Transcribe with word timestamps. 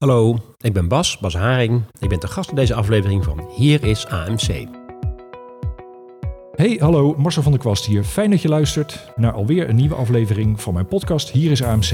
Hallo, 0.00 0.38
ik 0.60 0.72
ben 0.72 0.88
Bas, 0.88 1.18
Bas 1.18 1.34
Haring. 1.34 1.82
Ik 1.98 2.08
ben 2.08 2.18
te 2.18 2.26
gast 2.26 2.50
in 2.50 2.56
deze 2.56 2.74
aflevering 2.74 3.24
van 3.24 3.48
Hier 3.56 3.84
is 3.84 4.06
AMC. 4.06 4.66
Hey, 6.54 6.76
hallo, 6.80 7.14
Marcel 7.18 7.42
van 7.42 7.52
der 7.52 7.60
Kwast 7.60 7.86
hier. 7.86 8.04
Fijn 8.04 8.30
dat 8.30 8.42
je 8.42 8.48
luistert 8.48 9.12
naar 9.16 9.32
alweer 9.32 9.68
een 9.68 9.76
nieuwe 9.76 9.94
aflevering 9.94 10.60
van 10.60 10.74
mijn 10.74 10.86
podcast 10.86 11.30
Hier 11.30 11.50
is 11.50 11.62
AMC. 11.62 11.90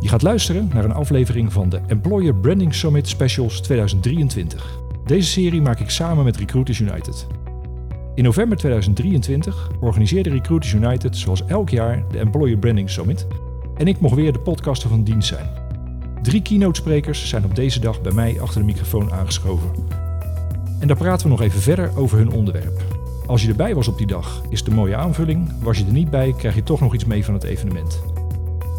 Je 0.00 0.08
gaat 0.08 0.22
luisteren 0.22 0.70
naar 0.74 0.84
een 0.84 0.92
aflevering 0.92 1.52
van 1.52 1.68
de 1.68 1.80
Employer 1.86 2.34
Branding 2.34 2.74
Summit 2.74 3.08
Specials 3.08 3.60
2023. 3.60 4.78
Deze 5.06 5.28
serie 5.28 5.60
maak 5.60 5.80
ik 5.80 5.90
samen 5.90 6.24
met 6.24 6.36
Recruiters 6.36 6.78
United. 6.78 7.26
In 8.14 8.24
november 8.24 8.58
2023 8.58 9.70
organiseerde 9.80 10.30
Recruiters 10.30 10.72
United 10.72 11.16
zoals 11.16 11.46
elk 11.46 11.70
jaar 11.70 12.04
de 12.10 12.18
Employer 12.18 12.58
Branding 12.58 12.90
Summit 12.90 13.26
en 13.76 13.86
ik 13.86 14.00
mocht 14.00 14.14
weer 14.14 14.32
de 14.32 14.40
podcaster 14.40 14.88
van 14.88 15.04
dienst 15.04 15.28
zijn. 15.28 15.67
Drie 16.22 16.42
keynote 16.42 16.80
sprekers 16.80 17.28
zijn 17.28 17.44
op 17.44 17.54
deze 17.54 17.80
dag 17.80 18.00
bij 18.00 18.12
mij 18.12 18.40
achter 18.40 18.60
de 18.60 18.66
microfoon 18.66 19.12
aangeschoven. 19.12 19.70
En 20.78 20.86
daar 20.86 20.96
praten 20.96 21.26
we 21.26 21.32
nog 21.32 21.40
even 21.40 21.60
verder 21.60 21.90
over 21.96 22.18
hun 22.18 22.30
onderwerp. 22.30 22.82
Als 23.26 23.42
je 23.42 23.48
erbij 23.48 23.74
was 23.74 23.88
op 23.88 23.98
die 23.98 24.06
dag, 24.06 24.42
is 24.48 24.66
een 24.66 24.74
mooie 24.74 24.96
aanvulling. 24.96 25.52
Was 25.62 25.78
je 25.78 25.84
er 25.84 25.92
niet 25.92 26.10
bij, 26.10 26.34
krijg 26.36 26.54
je 26.54 26.62
toch 26.62 26.80
nog 26.80 26.94
iets 26.94 27.04
mee 27.04 27.24
van 27.24 27.34
het 27.34 27.44
evenement. 27.44 28.02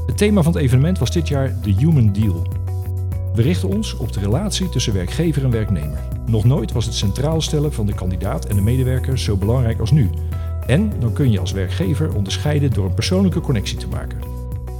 Het 0.05 0.17
thema 0.17 0.43
van 0.43 0.53
het 0.53 0.62
evenement 0.62 0.99
was 0.99 1.12
dit 1.12 1.27
jaar 1.27 1.62
de 1.62 1.73
Human 1.73 2.13
Deal. 2.13 2.48
We 3.34 3.41
richten 3.41 3.70
ons 3.70 3.98
op 3.98 4.13
de 4.13 4.20
relatie 4.20 4.70
tussen 4.70 4.93
werkgever 4.93 5.43
en 5.43 5.51
werknemer. 5.51 5.99
Nog 6.26 6.43
nooit 6.43 6.71
was 6.71 6.85
het 6.85 6.93
centraal 6.93 7.41
stellen 7.41 7.73
van 7.73 7.85
de 7.85 7.93
kandidaat 7.93 8.45
en 8.45 8.55
de 8.55 8.62
medewerker 8.62 9.20
zo 9.20 9.37
belangrijk 9.37 9.79
als 9.79 9.91
nu. 9.91 10.09
En 10.65 10.93
dan 10.99 11.13
kun 11.13 11.31
je 11.31 11.40
als 11.40 11.51
werkgever 11.51 12.15
onderscheiden 12.15 12.71
door 12.71 12.85
een 12.85 12.93
persoonlijke 12.93 13.41
connectie 13.41 13.77
te 13.77 13.87
maken. 13.87 14.28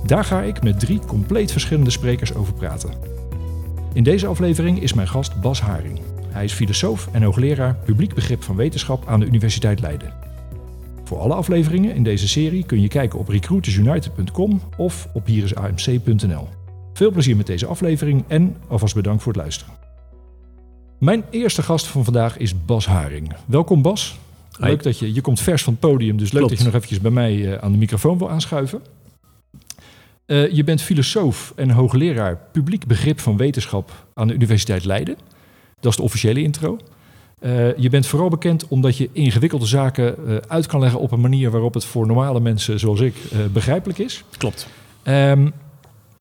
Daar 0.06 0.24
ga 0.24 0.42
ik 0.42 0.64
met 0.64 0.80
drie 0.80 1.00
compleet 1.00 1.52
verschillende 1.52 1.90
sprekers 1.90 2.34
over 2.34 2.54
praten. 2.54 2.94
In 3.94 4.04
deze 4.04 4.28
aflevering 4.28 4.82
is 4.82 4.94
mijn 4.94 5.08
gast 5.08 5.42
Bas 5.42 5.62
Haring. 5.62 6.00
Hij 6.28 6.44
is 6.44 6.54
filosoof 6.54 7.10
en 7.12 7.24
hoogleraar 7.24 7.76
publiek 7.86 8.14
begrip 8.14 8.44
van 8.44 8.56
wetenschap 8.56 9.08
aan 9.08 9.20
de 9.20 9.26
Universiteit 9.26 9.80
Leiden. 9.80 10.14
Voor 11.04 11.20
alle 11.20 11.34
afleveringen 11.34 11.96
in 11.96 12.04
deze 12.04 12.28
serie 12.28 12.66
kun 12.66 12.82
je 12.82 12.88
kijken 12.88 13.20
op 13.20 13.28
recruitersunited.com 13.28 14.62
of 14.78 15.08
op 15.14 15.26
hierisamc.nl. 15.26 16.48
Veel 16.94 17.12
plezier 17.12 17.36
met 17.36 17.48
deze 17.48 17.66
aflevering 17.66 18.24
en 18.28 18.56
alvast 18.68 18.96
bedankt 18.96 19.24
voor 19.24 19.34
het 19.34 19.42
luisteren. 19.42 19.74
Mijn 21.00 21.24
eerste 21.30 21.62
gast 21.64 21.88
van 21.88 22.04
vandaag 22.04 22.38
is 22.38 22.66
Bas 22.66 22.86
Haring. 22.86 23.34
Welkom 23.46 23.82
Bas. 23.82 24.20
Leuk 24.58 24.84
dat 24.84 25.00
je, 25.00 25.14
je 25.14 25.22
komt 25.22 25.40
vers 25.40 25.64
van 25.64 25.74
het 25.74 25.82
podium, 25.82 26.18
dus 26.18 26.32
leuk 26.32 26.38
Klopt. 26.38 26.50
dat 26.50 26.58
je 26.58 26.66
nog 26.66 26.74
eventjes 26.74 27.02
bij 27.02 27.12
mij 27.12 27.54
eh, 27.54 27.64
aan 27.64 27.72
de 27.72 27.78
microfoon 27.78 28.18
wil 28.18 28.30
aanschuiven. 28.30 28.82
Eh, 30.30 30.52
je 30.52 30.64
bent 30.64 30.82
filosoof 30.82 31.54
en 31.56 31.70
hoogleraar 31.70 32.40
publiek 32.52 32.88
begrip 32.88 33.20
van 33.20 33.38
wetenschap 33.38 34.06
aan 34.14 34.28
de 34.28 34.34
Universiteit 34.34 34.86
Leiden. 34.86 35.18
Dat 35.80 35.92
is 35.92 35.98
de 35.98 36.04
officiële 36.04 36.42
intro. 36.42 36.78
Eh, 37.40 37.78
je 37.78 37.90
bent 37.90 38.08
vooral 38.08 38.30
bekend 38.30 38.68
omdat 38.68 38.98
je 38.98 39.10
ingewikkelde 39.12 39.66
zaken 39.66 40.28
eh, 40.28 40.36
uit 40.48 40.66
kan 40.66 40.80
leggen 40.80 41.00
op 41.00 41.12
een 41.12 41.20
manier 41.20 41.52
waarop 41.52 41.74
het 41.74 41.86
voor 41.86 42.08
normale 42.08 42.40
mensen 42.40 42.80
zoals 42.80 43.00
ik 43.00 43.16
begrijpelijk 43.54 44.00
is. 44.00 44.24
Klopt. 44.38 44.68
Ehm, 45.04 45.50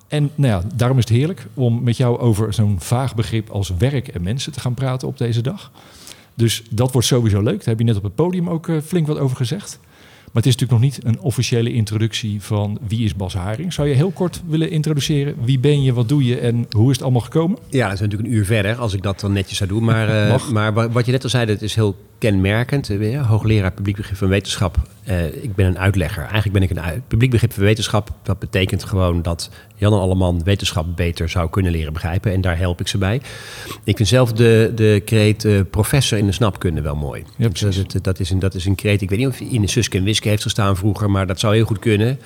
en 0.09 0.31
nou 0.34 0.53
ja, 0.53 0.62
daarom 0.75 0.98
is 0.98 1.05
het 1.09 1.17
heerlijk 1.17 1.47
om 1.55 1.83
met 1.83 1.97
jou 1.97 2.19
over 2.19 2.55
zo'n 2.55 2.81
vaag 2.81 3.15
begrip 3.15 3.50
als 3.50 3.72
werk 3.78 4.09
en 4.09 4.22
mensen 4.22 4.53
te 4.53 4.61
gaan 4.61 4.75
praten 4.75 5.09
op 5.09 5.19
deze 5.19 5.41
dag. 5.41 5.70
Dus 6.34 6.62
dat 6.70 6.93
wordt 6.93 7.06
sowieso 7.06 7.43
leuk. 7.43 7.59
Daar 7.59 7.69
heb 7.69 7.78
je 7.78 7.84
net 7.84 7.97
op 7.97 8.03
het 8.03 8.15
podium 8.15 8.48
ook 8.48 8.70
flink 8.84 9.06
wat 9.06 9.19
over 9.19 9.37
gezegd. 9.37 9.78
Maar 10.33 10.43
het 10.43 10.47
is 10.47 10.57
natuurlijk 10.57 10.81
nog 10.81 11.05
niet 11.05 11.05
een 11.17 11.21
officiële 11.25 11.73
introductie 11.73 12.43
van 12.43 12.79
wie 12.89 13.05
is 13.05 13.15
Bas 13.15 13.34
Haring. 13.34 13.73
Zou 13.73 13.89
je 13.89 13.95
heel 13.95 14.11
kort 14.11 14.43
willen 14.48 14.71
introduceren? 14.71 15.34
Wie 15.45 15.59
ben 15.59 15.83
je, 15.83 15.93
wat 15.93 16.09
doe 16.09 16.25
je 16.25 16.39
en 16.39 16.67
hoe 16.71 16.87
is 16.87 16.93
het 16.93 17.03
allemaal 17.03 17.21
gekomen? 17.21 17.59
Ja, 17.69 17.84
dat 17.84 17.95
is 17.95 18.01
natuurlijk 18.01 18.29
een 18.29 18.34
uur 18.34 18.45
verder 18.45 18.77
als 18.77 18.95
ik 18.95 19.03
dat 19.03 19.21
dan 19.21 19.33
netjes 19.33 19.56
zou 19.59 19.71
doen. 19.71 19.84
Maar, 19.84 20.09
eh, 20.33 20.49
maar 20.49 20.73
wa- 20.73 20.91
wat 20.91 21.06
je 21.06 21.12
net 21.12 21.23
al 21.25 21.29
zei, 21.31 21.47
dat 21.47 21.62
is 21.62 21.75
heel 21.75 21.97
kenmerkend. 22.19 22.91
Eh, 22.91 23.27
hoogleraar 23.29 23.73
publiek 23.73 23.97
begrip 23.97 24.17
van 24.17 24.29
wetenschap. 24.29 24.77
Eh, 25.05 25.27
ik 25.43 25.55
ben 25.55 25.67
een 25.67 25.78
uitlegger. 25.78 26.22
Eigenlijk 26.22 26.53
ben 26.53 26.62
ik 26.62 26.71
een 26.71 26.81
uit- 26.81 27.09
publiek 27.09 27.31
begrip 27.31 27.53
van 27.53 27.62
wetenschap. 27.62 28.11
Dat 28.22 28.38
betekent 28.38 28.84
gewoon 28.84 29.22
dat 29.22 29.50
Jan 29.77 29.93
en 29.93 29.99
Alleman 29.99 30.43
wetenschap 30.44 30.97
beter 30.97 31.28
zou 31.28 31.50
kunnen 31.50 31.72
leren 31.72 31.93
begrijpen. 31.93 32.33
En 32.33 32.41
daar 32.41 32.59
help 32.59 32.81
ik 32.81 32.88
ze 32.88 32.99
bij. 32.99 33.21
Ik 33.84 33.97
vind 33.97 34.09
zelf 34.09 34.33
de, 34.33 34.72
de 34.75 35.67
professor 35.71 36.19
in 36.19 36.27
de 36.27 36.33
snapkunde 36.33 36.81
wel 36.81 36.97
mooi. 36.97 37.22
Ja, 37.37 37.49
Dus 37.49 37.61
dat, 37.87 38.05
dat, 38.05 38.21
is 38.21 38.31
een, 38.31 38.38
dat 38.38 38.55
is 38.55 38.65
een. 38.65 38.72
Ik 38.83 39.09
weet 39.11 39.19
niet 39.19 39.27
of 39.27 39.38
hij 39.38 39.49
in 39.49 39.61
de 39.61 39.69
Suske 39.69 39.99
en 39.99 40.05
Heeft 40.25 40.43
gestaan 40.43 40.77
vroeger, 40.77 41.11
maar 41.11 41.27
dat 41.27 41.41
zou 41.41 41.55
heel 41.55 41.65
goed 41.65 41.79
kunnen. 41.79 42.19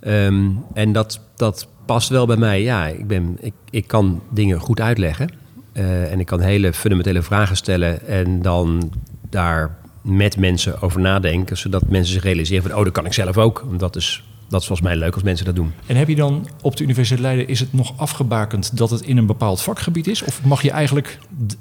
Ehm, 0.00 0.48
en 0.74 0.92
dat, 0.92 1.20
dat 1.36 1.68
past 1.86 2.08
wel 2.08 2.26
bij 2.26 2.36
mij. 2.36 2.62
Ja, 2.62 2.86
ik, 2.86 3.06
ben, 3.06 3.36
ik, 3.40 3.52
ik 3.70 3.86
kan 3.86 4.22
dingen 4.30 4.60
goed 4.60 4.80
uitleggen. 4.80 5.30
Eh, 5.72 6.12
en 6.12 6.20
ik 6.20 6.26
kan 6.26 6.40
hele 6.40 6.72
fundamentele 6.72 7.22
vragen 7.22 7.56
stellen. 7.56 8.06
En 8.06 8.42
dan 8.42 8.92
daar 9.30 9.76
met 10.02 10.36
mensen 10.36 10.82
over 10.82 11.00
nadenken. 11.00 11.56
Zodat 11.56 11.88
mensen 11.88 12.12
zich 12.12 12.22
realiseren 12.22 12.62
van, 12.62 12.78
oh, 12.78 12.84
dat 12.84 12.92
kan 12.92 13.06
ik 13.06 13.12
zelf 13.12 13.38
ook. 13.38 13.64
Want 13.66 13.80
dat 13.80 13.96
is, 13.96 14.24
dat 14.48 14.60
is 14.60 14.66
volgens 14.66 14.88
mij 14.88 14.96
leuk 14.96 15.14
als 15.14 15.22
mensen 15.22 15.46
dat 15.46 15.54
doen. 15.54 15.72
En 15.86 15.96
heb 15.96 16.08
je 16.08 16.14
dan 16.14 16.48
op 16.62 16.76
de 16.76 16.82
Universiteit 16.82 17.20
Leiden, 17.20 17.48
is 17.48 17.60
het 17.60 17.72
nog 17.72 17.92
afgebakend 17.96 18.76
dat 18.76 18.90
het 18.90 19.00
in 19.00 19.16
een 19.16 19.26
bepaald 19.26 19.60
vakgebied 19.60 20.06
is? 20.06 20.22
Of 20.22 20.44
mag 20.44 20.62
je 20.62 20.70
eigenlijk 20.70 21.18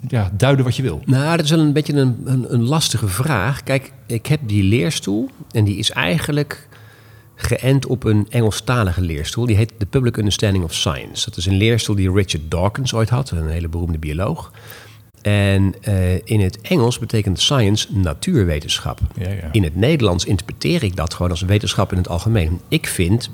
ja, 0.07 0.31
duiden 0.37 0.65
wat 0.65 0.75
je 0.75 0.81
wil? 0.81 1.01
Nou, 1.05 1.37
dat 1.37 1.45
is 1.45 1.51
wel 1.51 1.59
een 1.59 1.73
beetje 1.73 1.93
een, 1.93 2.21
een, 2.25 2.53
een 2.53 2.63
lastige 2.63 3.07
vraag. 3.07 3.63
Kijk, 3.63 3.91
ik 4.05 4.25
heb 4.25 4.39
die 4.45 4.63
leerstoel 4.63 5.29
en 5.51 5.63
die 5.63 5.77
is 5.77 5.91
eigenlijk 5.91 6.67
geënt 7.35 7.85
op 7.85 8.03
een 8.03 8.27
Engelstalige 8.29 9.01
leerstoel. 9.01 9.45
Die 9.45 9.55
heet 9.55 9.73
The 9.77 9.85
Public 9.85 10.17
Understanding 10.17 10.63
of 10.63 10.73
Science. 10.73 11.29
Dat 11.29 11.37
is 11.37 11.45
een 11.45 11.57
leerstoel 11.57 11.95
die 11.95 12.11
Richard 12.11 12.51
Dawkins 12.51 12.93
ooit 12.93 13.09
had, 13.09 13.31
een 13.31 13.49
hele 13.49 13.67
beroemde 13.67 13.97
bioloog. 13.97 14.51
En 15.27 15.73
eh, 15.81 16.15
in 16.23 16.41
het 16.41 16.61
Engels 16.61 16.99
betekent 16.99 17.39
science 17.39 17.87
natuurwetenschap. 17.93 18.99
Ja, 19.15 19.29
ja. 19.29 19.49
In 19.51 19.63
het 19.63 19.75
Nederlands 19.75 20.25
interpreteer 20.25 20.83
ik 20.83 20.95
dat 20.95 21.13
gewoon 21.13 21.31
als 21.31 21.41
wetenschap 21.41 21.91
in 21.91 21.97
het 21.97 22.09
algemeen. 22.09 22.59
Ik 22.67 22.87
vind 22.87 23.29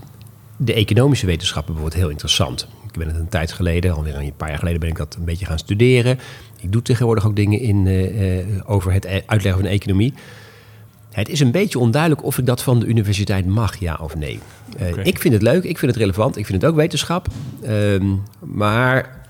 de 0.57 0.73
economische 0.73 1.25
wetenschappen 1.25 1.73
bijvoorbeeld 1.73 2.01
heel 2.01 2.11
interessant. 2.11 2.67
Ik 2.87 2.97
ben 2.97 3.07
het 3.07 3.15
een 3.15 3.29
tijd 3.29 3.51
geleden, 3.51 3.93
alweer 3.93 4.15
een 4.15 4.33
paar 4.37 4.49
jaar 4.49 4.57
geleden, 4.57 4.79
ben 4.79 4.89
ik 4.89 4.97
dat 4.97 5.15
een 5.15 5.25
beetje 5.25 5.45
gaan 5.45 5.59
studeren. 5.59 6.19
Ik 6.61 6.71
doe 6.71 6.81
tegenwoordig 6.81 7.25
ook 7.25 7.35
dingen 7.35 7.59
in, 7.59 7.87
eh, 7.87 8.39
eh, 8.39 8.45
over 8.65 8.93
het 8.93 9.05
e- 9.05 9.21
uitleggen 9.25 9.61
van 9.61 9.69
de 9.71 9.75
economie. 9.75 10.13
Het 11.11 11.29
is 11.29 11.39
een 11.39 11.51
beetje 11.51 11.79
onduidelijk 11.79 12.23
of 12.23 12.37
ik 12.37 12.45
dat 12.45 12.63
van 12.63 12.79
de 12.79 12.85
universiteit 12.85 13.45
mag, 13.45 13.75
ja 13.79 13.99
of 14.01 14.15
nee. 14.15 14.39
Ik 15.03 15.19
vind 15.19 15.33
het 15.33 15.43
leuk, 15.43 15.63
ik 15.63 15.77
vind 15.77 15.91
het 15.91 16.01
relevant, 16.01 16.37
ik 16.37 16.45
vind 16.45 16.61
het 16.61 16.71
ook 16.71 16.77
wetenschap. 16.77 17.27
Ehm, 17.61 18.05
maar 18.39 19.22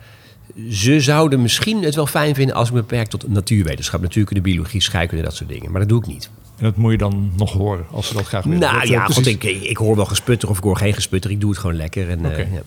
ze 0.69 0.99
zouden 1.01 1.41
misschien 1.41 1.83
het 1.83 1.95
wel 1.95 2.05
fijn 2.05 2.35
vinden 2.35 2.55
als 2.55 2.67
ik 2.67 2.73
me 2.73 2.79
beperk 2.79 3.07
tot 3.07 3.27
natuurwetenschap, 3.27 4.01
natuurkunde, 4.01 4.41
biologie, 4.41 4.81
scheikunde, 4.81 5.23
dat 5.23 5.35
soort 5.35 5.49
dingen. 5.49 5.71
Maar 5.71 5.79
dat 5.79 5.89
doe 5.89 6.01
ik 6.01 6.07
niet. 6.07 6.29
En 6.57 6.63
dat 6.63 6.75
moet 6.75 6.91
je 6.91 6.97
dan 6.97 7.31
nog 7.37 7.51
horen 7.51 7.85
als 7.91 8.07
ze 8.07 8.13
dat 8.13 8.25
graag 8.25 8.43
willen. 8.43 8.59
Nou 8.59 8.79
Dat, 8.79 8.87
ja, 8.87 8.99
want 8.99 9.13
precies. 9.13 9.33
ik, 9.33 9.43
ik 9.43 9.77
hoor 9.77 9.95
wel 9.95 10.05
gesputter 10.05 10.49
of 10.49 10.57
ik 10.57 10.63
hoor 10.63 10.77
geen 10.77 10.93
gesputter. 10.93 11.31
Ik 11.31 11.41
doe 11.41 11.49
het 11.49 11.59
gewoon 11.59 11.75
lekker. 11.75 12.09
En, 12.09 12.35
eh, 12.35 12.37
ja. 12.37 12.61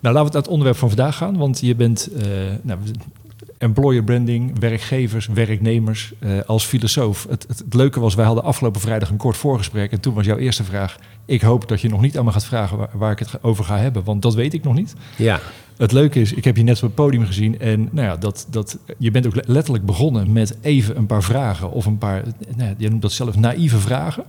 Nou, 0.00 0.14
laten 0.14 0.24
we 0.30 0.32
naar 0.32 0.42
het 0.42 0.48
onderwerp 0.48 0.76
van 0.76 0.88
vandaag 0.88 1.16
gaan. 1.16 1.36
Want 1.36 1.60
je 1.60 1.74
bent 1.74 2.08
eh, 2.18 2.26
nou, 2.62 2.78
employer 3.58 4.04
branding, 4.04 4.58
werkgevers, 4.58 5.26
werknemers. 5.26 6.12
eh, 6.18 6.30
als 6.46 6.64
filosoof. 6.64 7.26
Het, 7.30 7.44
het, 7.48 7.58
het 7.58 7.74
leuke 7.74 8.00
was, 8.00 8.14
wij 8.14 8.24
hadden 8.26 8.44
afgelopen 8.44 8.80
vrijdag 8.80 9.08
een 9.10 9.16
kort 9.16 9.36
voorgesprek. 9.36 9.92
En 9.92 10.00
toen 10.00 10.14
was 10.14 10.24
jouw 10.26 10.36
eerste 10.36 10.64
vraag. 10.64 10.96
Ik 11.24 11.40
hoop 11.40 11.68
dat 11.68 11.80
je 11.80 11.88
nog 11.88 12.00
niet 12.00 12.18
aan 12.18 12.24
me 12.24 12.32
gaat 12.32 12.44
vragen 12.44 12.76
waar, 12.78 12.88
waar 12.92 13.10
ik 13.12 13.18
het 13.18 13.42
over 13.42 13.64
ga 13.64 13.78
hebben. 13.78 14.04
Want 14.04 14.22
dat 14.22 14.34
weet 14.34 14.54
ik 14.54 14.64
nog 14.64 14.74
niet. 14.74 14.94
ja. 15.16 15.40
Het 15.76 15.92
leuke 15.92 16.20
is, 16.20 16.32
ik 16.32 16.44
heb 16.44 16.56
je 16.56 16.62
net 16.62 16.76
op 16.76 16.82
het 16.82 16.94
podium 16.94 17.26
gezien. 17.26 17.58
En 17.60 17.88
nou 17.92 18.06
ja, 18.06 18.16
dat, 18.16 18.46
dat, 18.50 18.78
je 18.98 19.10
bent 19.10 19.26
ook 19.26 19.34
le- 19.34 19.42
letterlijk 19.46 19.84
begonnen 19.86 20.32
met 20.32 20.56
even 20.60 20.96
een 20.96 21.06
paar 21.06 21.22
vragen. 21.22 21.70
Of 21.70 21.86
een 21.86 21.98
paar, 21.98 22.22
nou, 22.56 22.68
ja, 22.70 22.74
jij 22.78 22.88
noemt 22.88 23.02
dat 23.02 23.12
zelf 23.12 23.36
naïeve 23.36 23.78
vragen. 23.78 24.24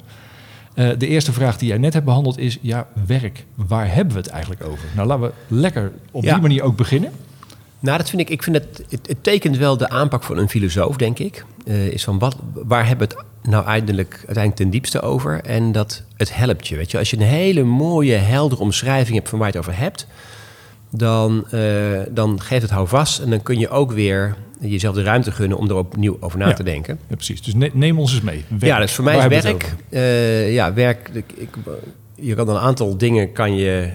Eh, 0.74 0.90
de 0.98 1.08
eerste 1.08 1.34
vraag 1.34 1.58
die 1.58 1.68
jij 1.68 1.78
net 1.78 1.94
hebt 1.94 2.06
behandeld 2.06 2.38
is, 2.38 2.58
ja, 2.62 2.88
werk. 3.08 3.46
Waar 3.56 3.94
hebben 3.94 4.14
we 4.14 4.20
het 4.20 4.30
eigenlijk 4.30 4.64
over? 4.68 4.88
Nou, 4.96 5.08
laten 5.08 5.24
we 5.24 5.32
lekker 5.56 5.92
op 6.12 6.24
Ja. 6.24 6.34
die 6.34 6.42
manier 6.42 6.62
ook 6.64 6.76
beginnen. 6.78 7.12
Nou, 7.80 7.98
dat 7.98 8.10
vind 8.10 8.22
ik. 8.22 8.30
Ik 8.30 8.44
vind 8.44 8.56
het, 8.56 8.84
het, 8.90 9.08
het 9.08 9.24
tekent 9.24 9.58
wel 9.58 9.78
de 9.78 9.90
aanpak 9.90 10.24
van 10.24 10.38
een 10.38 10.50
filosoof, 10.50 10.96
denk 10.96 11.20
ik. 11.20 11.46
Eh, 11.66 11.88
is 11.88 12.04
van 12.04 12.20
wat, 12.20 12.36
waar 12.54 12.88
hebben 12.88 13.08
we 13.08 13.14
het 13.16 13.26
nou 13.50 13.66
eindelijk, 13.66 14.14
uiteindelijk 14.14 14.56
ten 14.56 14.70
diepste 14.70 15.02
over? 15.02 15.42
En 15.42 15.72
dat 15.72 16.04
het 16.16 16.36
helpt 16.36 16.68
je. 16.68 16.76
Weet 16.76 16.92
je, 16.92 16.98
als 16.98 17.10
je 17.10 17.18
een 17.18 17.24
hele 17.24 17.64
mooie, 17.64 18.16
heldere 18.16 18.62
omschrijving 18.62 19.16
hebt 19.18 19.30
van 19.30 19.40
waar 19.40 19.48
je 19.52 19.58
het 19.58 19.68
over 19.68 19.80
hebt, 19.82 20.08
dan, 20.92 21.48
eh, 21.52 21.62
dan 22.10 22.42
geeft 22.42 22.62
het 22.62 22.72
houvast. 22.72 23.20
En 23.20 23.30
dan 23.30 23.44
kun 23.44 23.60
je 23.60 23.70
ook 23.70 23.92
weer 23.92 24.36
jezelf 24.60 24.96
de 24.96 25.04
ruimte 25.04 25.32
gunnen 25.32 25.58
om 25.58 25.70
er 25.70 25.76
opnieuw 25.76 26.18
over 26.20 26.40
na 26.40 26.48
Ja. 26.48 26.54
te 26.54 26.64
denken. 26.64 27.00
Ja, 27.08 27.16
precies. 27.16 27.42
Dus 27.42 27.54
ne- 27.54 27.70
neem 27.74 28.00
ons 28.00 28.12
eens 28.14 28.22
mee. 28.22 28.46
Werk. 28.48 28.64
Ja, 28.64 28.80
dus 28.80 28.94
voor 28.94 29.04
mij 29.04 29.16
Waar 29.18 29.32
is 29.32 29.44
werk. 29.44 29.74
eh, 29.90 30.54
ja, 30.54 30.74
werk. 30.74 31.10
Ik, 31.14 31.32
ik- 31.36 31.56
je 32.16 32.36
kan 32.36 32.50
een 32.50 32.58
aantal 32.58 32.98
dingen 32.98 33.32
kan 33.32 33.56
je, 33.56 33.90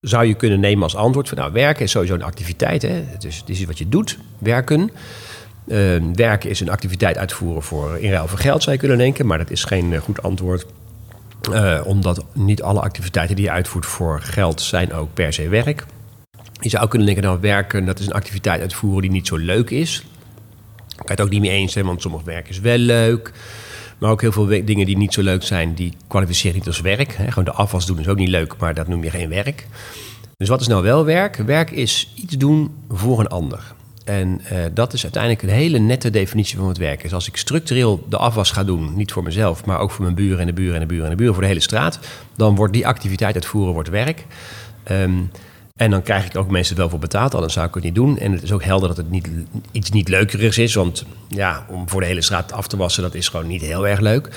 zou 0.00 0.24
je 0.24 0.34
kunnen 0.34 0.60
nemen 0.60 0.82
als 0.82 0.96
antwoord. 0.96 1.28
Van, 1.28 1.38
nou, 1.38 1.52
werken 1.52 1.84
is 1.84 1.90
sowieso 1.90 2.14
een 2.14 2.22
activiteit. 2.22 2.82
Hè? 2.82 3.02
Het, 3.06 3.24
is, 3.24 3.42
is 3.46 3.64
wat 3.64 3.78
je 3.78 3.88
doet, 3.88 4.18
werken. 4.38 4.90
Eh, 5.68 5.78
werken 6.14 6.50
is 6.50 6.60
een 6.60 6.70
activiteit 6.70 7.18
uitvoeren 7.18 7.62
voor 7.62 7.98
in 7.98 8.10
ruil 8.10 8.26
voor 8.26 8.38
geld, 8.38 8.62
zou 8.62 8.74
je 8.74 8.80
kunnen 8.80 8.98
denken. 8.98 9.26
Maar 9.26 9.38
dat 9.38 9.50
is 9.50 9.64
geen 9.64 9.92
eh, 9.92 10.00
goed 10.00 10.22
antwoord. 10.22 10.66
Eh, 11.52 11.80
omdat 11.84 12.24
niet 12.32 12.62
alle 12.62 12.80
activiteiten 12.80 13.36
die 13.36 13.44
je 13.44 13.50
uitvoert 13.50 13.86
voor 13.86 14.20
geld 14.20 14.60
zijn 14.60 14.92
ook 14.92 15.14
per 15.14 15.32
se 15.32 15.48
werk. 15.48 15.86
Je 16.60 16.68
zou 16.68 16.88
kunnen 16.88 17.06
denken, 17.06 17.24
nou 17.24 17.40
werken, 17.40 17.84
dat 17.84 17.98
is 17.98 18.06
een 18.06 18.12
activiteit 18.12 18.60
uitvoeren 18.60 19.02
die 19.02 19.10
niet 19.10 19.26
zo 19.26 19.36
leuk 19.36 19.70
is. 19.70 20.04
Ik 20.88 21.06
kan 21.06 21.16
het 21.16 21.20
ook 21.20 21.30
niet 21.30 21.40
mee 21.40 21.50
eens 21.50 21.72
zijn, 21.72 21.84
want 21.84 22.02
sommig 22.02 22.22
werk 22.22 22.48
is 22.48 22.60
wel 22.60 22.78
leuk. 22.78 23.32
Maar 24.00 24.10
ook 24.10 24.20
heel 24.20 24.32
veel 24.32 24.46
dingen 24.46 24.86
die 24.86 24.96
niet 24.96 25.12
zo 25.12 25.22
leuk 25.22 25.42
zijn, 25.42 25.74
die 25.74 25.94
kwalificeren 26.06 26.56
niet 26.56 26.66
als 26.66 26.80
werk. 26.80 27.12
Gewoon 27.12 27.44
de 27.44 27.52
afwas 27.52 27.86
doen 27.86 27.98
is 27.98 28.08
ook 28.08 28.16
niet 28.16 28.28
leuk, 28.28 28.54
maar 28.58 28.74
dat 28.74 28.88
noem 28.88 29.04
je 29.04 29.10
geen 29.10 29.28
werk. 29.28 29.66
Dus 30.36 30.48
wat 30.48 30.60
is 30.60 30.66
nou 30.66 30.82
wel 30.82 31.04
werk? 31.04 31.36
Werk 31.36 31.70
is 31.70 32.12
iets 32.14 32.36
doen 32.36 32.74
voor 32.88 33.20
een 33.20 33.28
ander. 33.28 33.74
En 34.04 34.40
uh, 34.52 34.58
dat 34.74 34.92
is 34.92 35.02
uiteindelijk 35.02 35.42
een 35.42 35.48
hele 35.48 35.78
nette 35.78 36.10
definitie 36.10 36.56
van 36.56 36.66
wat 36.66 36.76
werk 36.76 37.02
is. 37.02 37.14
Als 37.14 37.28
ik 37.28 37.36
structureel 37.36 38.06
de 38.08 38.16
afwas 38.16 38.50
ga 38.50 38.64
doen, 38.64 38.96
niet 38.96 39.12
voor 39.12 39.22
mezelf, 39.22 39.64
maar 39.64 39.78
ook 39.78 39.90
voor 39.90 40.04
mijn 40.04 40.16
buren 40.16 40.38
en 40.38 40.46
de 40.46 40.52
buren 40.52 40.74
en 40.74 40.80
de 40.80 40.86
buren 40.86 41.04
en 41.04 41.10
de 41.10 41.16
buren, 41.16 41.34
voor 41.34 41.42
de 41.42 41.48
hele 41.48 41.60
straat, 41.60 41.98
dan 42.36 42.54
wordt 42.54 42.72
die 42.72 42.86
activiteit 42.86 43.34
uitvoeren 43.34 43.72
wordt 43.72 43.88
werk. 43.88 44.26
Um, 44.90 45.30
en 45.80 45.90
dan 45.90 46.02
krijg 46.02 46.26
ik 46.26 46.36
ook 46.36 46.50
mensen 46.50 46.76
wel 46.76 46.88
voor 46.88 46.98
betaald, 46.98 47.34
anders 47.34 47.52
zou 47.52 47.66
ik 47.66 47.74
het 47.74 47.82
niet 47.82 47.94
doen. 47.94 48.18
En 48.18 48.32
het 48.32 48.42
is 48.42 48.52
ook 48.52 48.64
helder 48.64 48.88
dat 48.88 48.96
het 48.96 49.10
niet, 49.10 49.28
iets 49.72 49.90
niet 49.90 50.08
leukerigs 50.08 50.58
is. 50.58 50.74
Want 50.74 51.04
ja, 51.28 51.66
om 51.68 51.88
voor 51.88 52.00
de 52.00 52.06
hele 52.06 52.22
straat 52.22 52.52
af 52.52 52.66
te 52.66 52.76
wassen, 52.76 53.02
dat 53.02 53.14
is 53.14 53.28
gewoon 53.28 53.46
niet 53.46 53.62
heel 53.62 53.86
erg 53.86 54.00
leuk. 54.00 54.28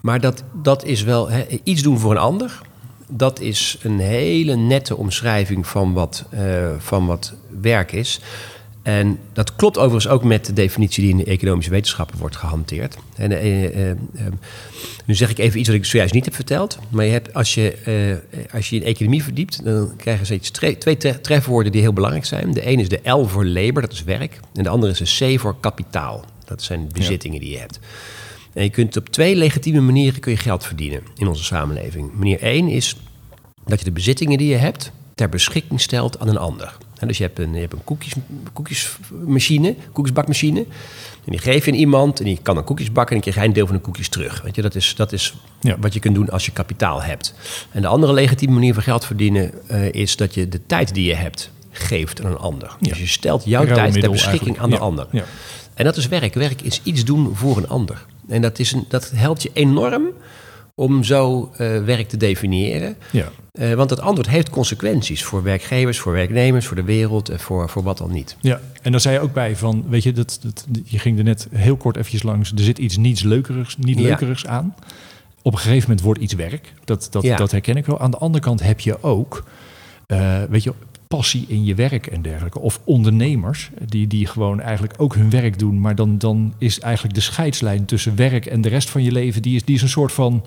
Maar 0.00 0.20
dat, 0.20 0.42
dat 0.52 0.84
is 0.84 1.02
wel 1.02 1.28
iets 1.62 1.82
doen 1.82 1.98
voor 1.98 2.10
een 2.10 2.18
ander. 2.18 2.60
Dat 3.08 3.40
is 3.40 3.78
een 3.82 3.98
hele 3.98 4.56
nette 4.56 4.96
omschrijving 4.96 5.66
van 5.66 5.92
wat, 5.92 6.24
uh, 6.34 6.68
van 6.78 7.06
wat 7.06 7.34
werk 7.60 7.92
is. 7.92 8.20
En 8.84 9.18
dat 9.32 9.56
klopt 9.56 9.78
overigens 9.78 10.08
ook 10.08 10.24
met 10.24 10.46
de 10.46 10.52
definitie 10.52 11.02
die 11.02 11.12
in 11.12 11.16
de 11.16 11.24
economische 11.24 11.70
wetenschappen 11.70 12.18
wordt 12.18 12.36
gehanteerd. 12.36 12.96
En, 13.16 13.30
uh, 13.30 13.62
uh, 13.62 13.92
nu 15.04 15.14
zeg 15.14 15.30
ik 15.30 15.38
even 15.38 15.58
iets 15.58 15.68
wat 15.68 15.78
ik 15.78 15.84
zojuist 15.84 16.14
niet 16.14 16.24
heb 16.24 16.34
verteld. 16.34 16.78
Maar 16.88 17.04
je 17.04 17.10
hebt, 17.10 17.34
als, 17.34 17.54
je, 17.54 18.20
als 18.52 18.70
je 18.70 18.76
in 18.76 18.82
economie 18.82 19.22
verdiept, 19.22 19.64
dan 19.64 19.96
krijg 19.96 20.18
je 20.18 20.24
steeds 20.24 20.50
twee 20.50 20.96
trefwoorden 21.20 21.72
die 21.72 21.80
heel 21.80 21.92
belangrijk 21.92 22.24
zijn. 22.24 22.52
De 22.52 22.64
ene 22.64 22.82
is 22.82 22.88
de 22.88 23.10
L 23.10 23.24
voor 23.24 23.44
labor, 23.44 23.80
dat 23.80 23.92
is 23.92 24.04
werk. 24.04 24.40
En 24.54 24.62
de 24.62 24.68
andere 24.68 24.92
is 24.92 25.16
de 25.16 25.34
C 25.34 25.40
voor 25.40 25.56
kapitaal. 25.60 26.24
Dat 26.44 26.62
zijn 26.62 26.88
bezittingen 26.92 27.40
die 27.40 27.50
je 27.50 27.58
hebt. 27.58 27.78
En 28.52 28.62
je 28.62 28.70
kunt 28.70 28.96
op 28.96 29.08
twee 29.08 29.36
legitieme 29.36 29.80
manieren 29.80 30.20
kun 30.20 30.32
je 30.32 30.38
geld 30.38 30.64
verdienen 30.64 31.02
in 31.16 31.26
onze 31.26 31.44
samenleving. 31.44 32.12
Manier 32.14 32.40
één 32.40 32.68
is 32.68 32.96
dat 33.64 33.78
je 33.78 33.84
de 33.84 33.92
bezittingen 33.92 34.38
die 34.38 34.48
je 34.48 34.56
hebt 34.56 34.92
ter 35.14 35.28
beschikking 35.28 35.80
stelt 35.80 36.18
aan 36.18 36.28
een 36.28 36.36
ander 36.36 36.76
dus 37.06 37.18
je 37.18 37.24
hebt 37.24 37.38
een, 37.38 37.54
je 37.54 37.60
hebt 37.60 37.72
een 37.72 37.84
koekjes, 37.84 38.14
koekjesmachine, 38.52 39.74
koekjesbakmachine. 39.92 40.60
En 41.24 41.30
die 41.30 41.38
geef 41.38 41.64
je 41.64 41.70
aan 41.70 41.76
iemand 41.76 42.18
en 42.18 42.24
die 42.24 42.38
kan 42.42 42.54
dan 42.54 42.64
koekjes 42.64 42.92
bakken 42.92 43.16
en 43.16 43.22
dan 43.22 43.32
krijg 43.32 43.44
je 43.44 43.50
een 43.50 43.56
deel 43.56 43.66
van 43.66 43.76
de 43.76 43.82
koekjes 43.82 44.08
terug. 44.08 44.42
Weet 44.42 44.56
je, 44.56 44.62
dat 44.62 44.74
is, 44.74 44.94
dat 44.96 45.12
is 45.12 45.34
ja. 45.60 45.76
wat 45.78 45.94
je 45.94 46.00
kunt 46.00 46.14
doen 46.14 46.30
als 46.30 46.44
je 46.44 46.52
kapitaal 46.52 47.02
hebt. 47.02 47.34
En 47.70 47.82
de 47.82 47.88
andere 47.88 48.12
legitieme 48.12 48.54
manier 48.54 48.74
van 48.74 48.82
geld 48.82 49.04
verdienen 49.04 49.52
uh, 49.70 49.92
is 49.92 50.16
dat 50.16 50.34
je 50.34 50.48
de 50.48 50.66
tijd 50.66 50.94
die 50.94 51.04
je 51.04 51.14
hebt 51.14 51.50
geeft 51.70 52.24
aan 52.24 52.30
een 52.30 52.38
ander. 52.38 52.76
Dus 52.80 52.98
je 52.98 53.06
stelt 53.06 53.44
jouw 53.44 53.64
tijd 53.64 54.00
ter 54.00 54.10
beschikking 54.10 54.58
aan 54.58 54.70
de 54.70 54.78
ander. 54.78 55.06
En 55.74 55.84
dat 55.84 55.96
is 55.96 56.08
werk. 56.08 56.34
Werk 56.34 56.62
is 56.62 56.80
iets 56.82 57.04
doen 57.04 57.36
voor 57.36 57.56
een 57.56 57.68
ander. 57.68 58.06
En 58.28 58.42
dat, 58.42 58.58
is 58.58 58.72
een, 58.72 58.84
dat 58.88 59.10
helpt 59.14 59.42
je 59.42 59.50
enorm 59.52 60.06
om 60.74 61.04
zo 61.04 61.50
uh, 61.52 61.84
werk 61.84 62.08
te 62.08 62.16
definiëren. 62.16 62.96
Ja. 63.10 63.28
Uh, 63.52 63.74
want 63.74 63.90
het 63.90 64.00
antwoord 64.00 64.28
heeft 64.28 64.50
consequenties 64.50 65.24
voor 65.24 65.42
werkgevers, 65.42 65.98
voor 65.98 66.12
werknemers, 66.12 66.66
voor 66.66 66.76
de 66.76 66.82
wereld 66.82 67.28
en 67.28 67.40
voor, 67.40 67.68
voor 67.68 67.82
wat 67.82 67.98
dan 67.98 68.12
niet. 68.12 68.36
Ja, 68.40 68.60
en 68.82 68.90
dan 68.92 69.00
zei 69.00 69.14
je 69.14 69.20
ook 69.20 69.32
bij 69.32 69.56
van, 69.56 69.84
weet 69.88 70.02
je, 70.02 70.12
dat, 70.12 70.38
dat, 70.42 70.66
je 70.84 70.98
ging 70.98 71.18
er 71.18 71.24
net 71.24 71.48
heel 71.50 71.76
kort 71.76 71.96
eventjes 71.96 72.22
langs, 72.22 72.52
er 72.52 72.58
zit 72.58 72.78
iets 72.78 72.96
niets 72.96 73.22
leukerigs, 73.22 73.76
niet 73.76 74.00
leukerigs 74.00 74.46
aan. 74.46 74.74
Op 75.42 75.52
een 75.52 75.58
gegeven 75.58 75.88
moment 75.88 76.00
wordt 76.00 76.20
iets 76.20 76.34
werk, 76.34 76.72
dat, 76.84 77.06
dat, 77.10 77.22
ja. 77.22 77.36
dat 77.36 77.50
herken 77.50 77.76
ik 77.76 77.86
wel. 77.86 78.00
Aan 78.00 78.10
de 78.10 78.18
andere 78.18 78.44
kant 78.44 78.62
heb 78.62 78.80
je 78.80 79.02
ook, 79.02 79.44
uh, 80.06 80.42
weet 80.48 80.62
je, 80.62 80.72
passie 81.16 81.44
in 81.48 81.64
je 81.64 81.74
werk 81.74 82.06
en 82.06 82.22
dergelijke. 82.22 82.60
Of 82.60 82.80
ondernemers 82.84 83.70
die, 83.88 84.06
die 84.06 84.26
gewoon 84.26 84.60
eigenlijk 84.60 84.94
ook 84.96 85.14
hun 85.14 85.30
werk 85.30 85.58
doen. 85.58 85.80
Maar 85.80 85.94
dan, 85.94 86.18
dan 86.18 86.54
is 86.58 86.80
eigenlijk 86.80 87.14
de 87.14 87.20
scheidslijn 87.20 87.84
tussen 87.84 88.16
werk 88.16 88.46
en 88.46 88.60
de 88.60 88.68
rest 88.68 88.90
van 88.90 89.02
je 89.02 89.12
leven, 89.12 89.42
die 89.42 89.54
is, 89.54 89.64
die 89.64 89.74
is 89.74 89.82
een 89.82 89.88
soort 89.88 90.12
van. 90.12 90.44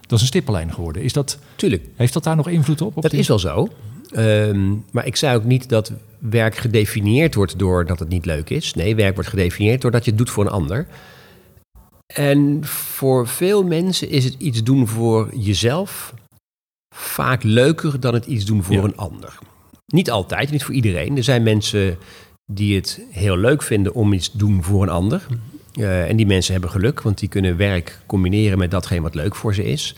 Dat 0.00 0.12
is 0.12 0.20
een 0.20 0.26
stippellijn 0.26 0.72
geworden. 0.74 1.02
Is 1.02 1.12
dat, 1.12 1.38
Tuurlijk. 1.56 1.84
Heeft 1.96 2.12
dat 2.12 2.24
daar 2.24 2.36
nog 2.36 2.48
invloed 2.48 2.80
op? 2.80 2.96
op 2.96 3.02
dat 3.02 3.12
is 3.12 3.28
wel 3.28 3.38
zo. 3.38 3.68
Um, 4.16 4.84
maar 4.90 5.06
ik 5.06 5.16
zei 5.16 5.36
ook 5.36 5.44
niet 5.44 5.68
dat 5.68 5.92
werk 6.18 6.56
gedefinieerd 6.56 7.34
wordt 7.34 7.58
doordat 7.58 7.98
het 7.98 8.08
niet 8.08 8.26
leuk 8.26 8.50
is. 8.50 8.74
Nee, 8.74 8.94
werk 8.94 9.14
wordt 9.14 9.30
gedefinieerd 9.30 9.80
doordat 9.80 10.04
je 10.04 10.10
het 10.10 10.18
doet 10.18 10.30
voor 10.30 10.44
een 10.44 10.50
ander. 10.50 10.86
En 12.06 12.64
voor 12.64 13.28
veel 13.28 13.62
mensen 13.64 14.10
is 14.10 14.24
het 14.24 14.34
iets 14.38 14.62
doen 14.62 14.88
voor 14.88 15.34
jezelf 15.36 16.14
vaak 16.94 17.42
leuker 17.42 18.00
dan 18.00 18.14
het 18.14 18.26
iets 18.26 18.44
doen 18.44 18.62
voor 18.62 18.74
ja. 18.74 18.82
een 18.82 18.96
ander. 18.96 19.38
Niet 19.86 20.10
altijd, 20.10 20.50
niet 20.50 20.64
voor 20.64 20.74
iedereen. 20.74 21.16
Er 21.16 21.24
zijn 21.24 21.42
mensen 21.42 21.98
die 22.46 22.76
het 22.76 23.00
heel 23.10 23.36
leuk 23.36 23.62
vinden 23.62 23.94
om 23.94 24.12
iets 24.12 24.30
te 24.30 24.38
doen 24.38 24.62
voor 24.62 24.82
een 24.82 24.88
ander. 24.88 25.26
Uh, 25.74 26.08
en 26.08 26.16
die 26.16 26.26
mensen 26.26 26.52
hebben 26.52 26.70
geluk, 26.70 27.02
want 27.02 27.18
die 27.18 27.28
kunnen 27.28 27.56
werk 27.56 27.98
combineren 28.06 28.58
met 28.58 28.70
datgene 28.70 29.00
wat 29.00 29.14
leuk 29.14 29.34
voor 29.34 29.54
ze 29.54 29.64
is. 29.64 29.94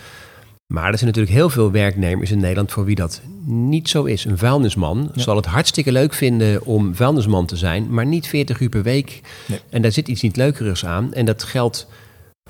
Maar 0.67 0.91
er 0.91 0.99
zijn 0.99 1.11
natuurlijk 1.11 1.37
heel 1.37 1.51
veel 1.51 1.71
werknemers 1.71 2.31
in 2.31 2.39
Nederland 2.41 2.73
voor 2.73 2.85
wie 2.85 2.95
dat 2.95 3.21
niet 3.45 3.89
zo 3.89 4.05
is. 4.05 4.25
Een 4.25 4.39
vuilnisman 4.39 5.11
ja. 5.15 5.23
zal 5.23 5.37
het 5.37 5.47
hartstikke 5.47 5.93
leuk 5.93 6.15
vinden 6.15 6.65
om 6.65 6.95
vuilnisman 6.95 7.47
te 7.47 7.57
zijn, 7.57 7.91
maar 7.91 8.07
niet 8.07 8.27
40 8.27 8.61
uur 8.61 8.69
per 8.69 8.83
week. 8.83 9.21
Nee. 9.47 9.61
En 9.71 9.83
daar 9.83 9.93
zit 9.93 10.09
iets 10.09 10.23
niet 10.23 10.37
leukerigs 10.37 10.85
aan. 10.85 11.15
En 11.15 11.25
dat 11.25 11.43
geldt 11.43 11.89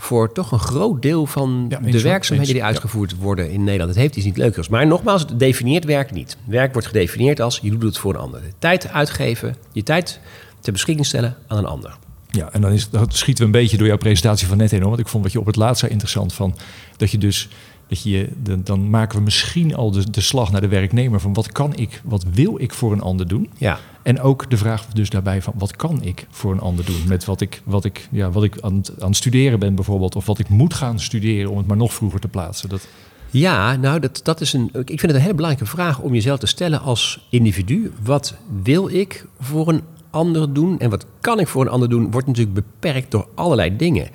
voor 0.00 0.32
toch 0.32 0.52
een 0.52 0.58
groot 0.58 1.02
deel 1.02 1.26
van 1.26 1.66
ja, 1.68 1.78
de 1.78 2.00
werkzaamheden 2.00 2.54
die 2.54 2.64
uitgevoerd 2.64 3.10
ja. 3.10 3.16
worden 3.16 3.50
in 3.50 3.64
Nederland. 3.64 3.90
Het 3.90 3.98
heeft 3.98 4.16
iets 4.16 4.24
niet 4.24 4.36
leukers. 4.36 4.68
Maar 4.68 4.86
nogmaals, 4.86 5.20
het 5.20 5.38
definieert 5.38 5.84
werk 5.84 6.10
niet. 6.10 6.36
Werk 6.44 6.72
wordt 6.72 6.86
gedefinieerd 6.88 7.40
als 7.40 7.58
je 7.62 7.70
doet 7.70 7.82
het 7.82 7.98
voor 7.98 8.14
een 8.14 8.20
ander. 8.20 8.40
Tijd 8.58 8.88
uitgeven, 8.88 9.56
je 9.72 9.82
tijd 9.82 10.20
ter 10.60 10.72
beschikking 10.72 11.06
stellen 11.06 11.36
aan 11.46 11.58
een 11.58 11.66
ander. 11.66 11.96
Ja, 12.30 12.52
en 12.52 12.60
dan 12.60 12.72
is, 12.72 12.90
dat 12.90 13.14
schieten 13.14 13.42
we 13.42 13.54
een 13.54 13.60
beetje 13.62 13.76
door 13.76 13.86
jouw 13.86 13.96
presentatie 13.96 14.46
van 14.46 14.56
net 14.56 14.70
heen. 14.70 14.82
Want 14.82 14.98
ik 14.98 15.08
vond 15.08 15.22
wat 15.22 15.32
je 15.32 15.40
op 15.40 15.46
het 15.46 15.56
laatst 15.56 15.78
zei 15.78 15.90
interessant 15.90 16.32
van 16.32 16.56
dat 16.96 17.10
je 17.10 17.18
dus 17.18 17.48
dat 17.88 18.02
je, 18.02 18.28
de, 18.42 18.62
dan 18.62 18.90
maken 18.90 19.18
we 19.18 19.24
misschien 19.24 19.74
al 19.74 19.90
de, 19.90 20.10
de 20.10 20.20
slag 20.20 20.52
naar 20.52 20.60
de 20.60 20.68
werknemer 20.68 21.20
van 21.20 21.32
wat 21.32 21.52
kan 21.52 21.76
ik, 21.76 22.00
wat 22.04 22.24
wil 22.32 22.60
ik 22.60 22.74
voor 22.74 22.92
een 22.92 23.00
ander 23.00 23.28
doen? 23.28 23.50
Ja. 23.58 23.78
En 24.02 24.20
ook 24.20 24.50
de 24.50 24.56
vraag 24.56 24.86
dus 24.86 25.10
daarbij 25.10 25.42
van 25.42 25.52
wat 25.56 25.76
kan 25.76 26.02
ik 26.02 26.26
voor 26.30 26.52
een 26.52 26.60
ander 26.60 26.84
doen? 26.84 27.00
Met 27.06 27.24
wat 27.24 27.40
ik, 27.40 27.62
wat 27.64 27.84
ik, 27.84 28.08
ja, 28.10 28.30
wat 28.30 28.44
ik 28.44 28.60
aan, 28.60 28.82
aan 28.98 29.08
het 29.08 29.16
studeren 29.16 29.58
ben 29.58 29.74
bijvoorbeeld, 29.74 30.16
of 30.16 30.26
wat 30.26 30.38
ik 30.38 30.48
moet 30.48 30.74
gaan 30.74 31.00
studeren 31.00 31.50
om 31.50 31.56
het 31.56 31.66
maar 31.66 31.76
nog 31.76 31.94
vroeger 31.94 32.20
te 32.20 32.28
plaatsen. 32.28 32.68
Dat... 32.68 32.88
Ja, 33.30 33.76
nou, 33.76 34.00
dat, 34.00 34.20
dat 34.22 34.40
is 34.40 34.52
een. 34.52 34.70
Ik 34.72 34.86
vind 34.86 35.00
het 35.00 35.14
een 35.14 35.20
hele 35.20 35.34
belangrijke 35.34 35.70
vraag 35.70 36.00
om 36.00 36.12
jezelf 36.12 36.38
te 36.38 36.46
stellen 36.46 36.80
als 36.80 37.26
individu. 37.30 37.92
Wat 38.02 38.36
wil 38.62 38.88
ik 38.88 39.26
voor 39.40 39.68
een 39.68 39.82
ander 40.10 40.52
doen 40.52 40.78
en 40.78 40.90
wat 40.90 41.06
kan 41.20 41.40
ik 41.40 41.48
voor 41.48 41.62
een 41.62 41.70
ander 41.70 41.88
doen? 41.88 42.10
Wordt 42.10 42.26
natuurlijk 42.26 42.54
beperkt 42.54 43.10
door 43.10 43.28
allerlei 43.34 43.76
dingen. 43.76 44.08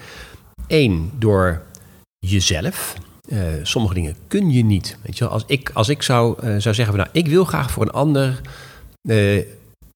Eén, 0.67 1.11
door 1.19 1.61
jezelf. 2.19 2.95
Uh, 3.31 3.39
sommige 3.63 3.93
dingen 3.93 4.15
kun 4.27 4.51
je 4.51 4.63
niet. 4.63 4.97
Weet 5.01 5.17
je 5.17 5.23
wel? 5.23 5.33
Als 5.33 5.43
ik, 5.47 5.71
als 5.73 5.89
ik 5.89 6.01
zou, 6.01 6.43
uh, 6.43 6.55
zou 6.57 6.75
zeggen, 6.75 6.97
nou, 6.97 7.09
ik 7.11 7.27
wil 7.27 7.45
graag 7.45 7.71
voor 7.71 7.83
een 7.83 7.91
ander 7.91 8.41
uh, 9.09 9.43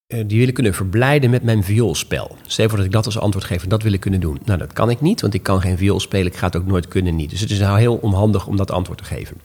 die 0.08 0.39
willen 0.39 0.54
kunnen 0.54 0.74
verblijden 0.74 1.30
met 1.30 1.44
mijn 1.44 1.63
vioolspel. 1.63 2.38
Stel 2.48 2.68
voor 2.68 2.77
dat 2.77 2.86
ik 2.86 2.92
dat 2.92 3.06
als 3.06 3.20
antwoord 3.20 3.46
geef 3.46 3.63
en 3.63 3.70
dat 3.70 3.84
wil 3.84 3.94
ik 3.94 4.00
kunnen 4.00 4.20
doen. 4.20 4.39
Nou, 4.46 4.60
dat 4.60 4.74
kan 4.74 4.89
ik 4.89 5.01
niet, 5.01 5.22
want 5.22 5.34
ik 5.34 5.44
kan 5.44 5.62
geen 5.62 5.77
viool 5.77 6.00
spelen. 6.00 6.27
Ik 6.27 6.36
ga 6.38 6.46
het 6.46 6.56
ook 6.56 6.65
nooit 6.65 6.88
kunnen 6.88 7.15
niet. 7.15 7.30
Dus 7.30 7.39
het 7.39 7.51
is 7.51 7.60
nou 7.60 7.80
heel 7.80 7.96
onhandig 7.96 8.48
om 8.48 8.58
dat 8.58 8.72
antwoord 8.72 8.98
te 8.98 9.04
geven. 9.04 9.38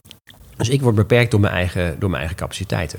Dus 0.56 0.68
ik 0.68 0.80
word 0.80 0.94
beperkt 0.94 1.30
door 1.30 1.40
mijn 1.40 1.52
eigen, 1.52 1.96
door 1.98 2.08
mijn 2.08 2.20
eigen 2.20 2.38
capaciteiten. 2.38 2.98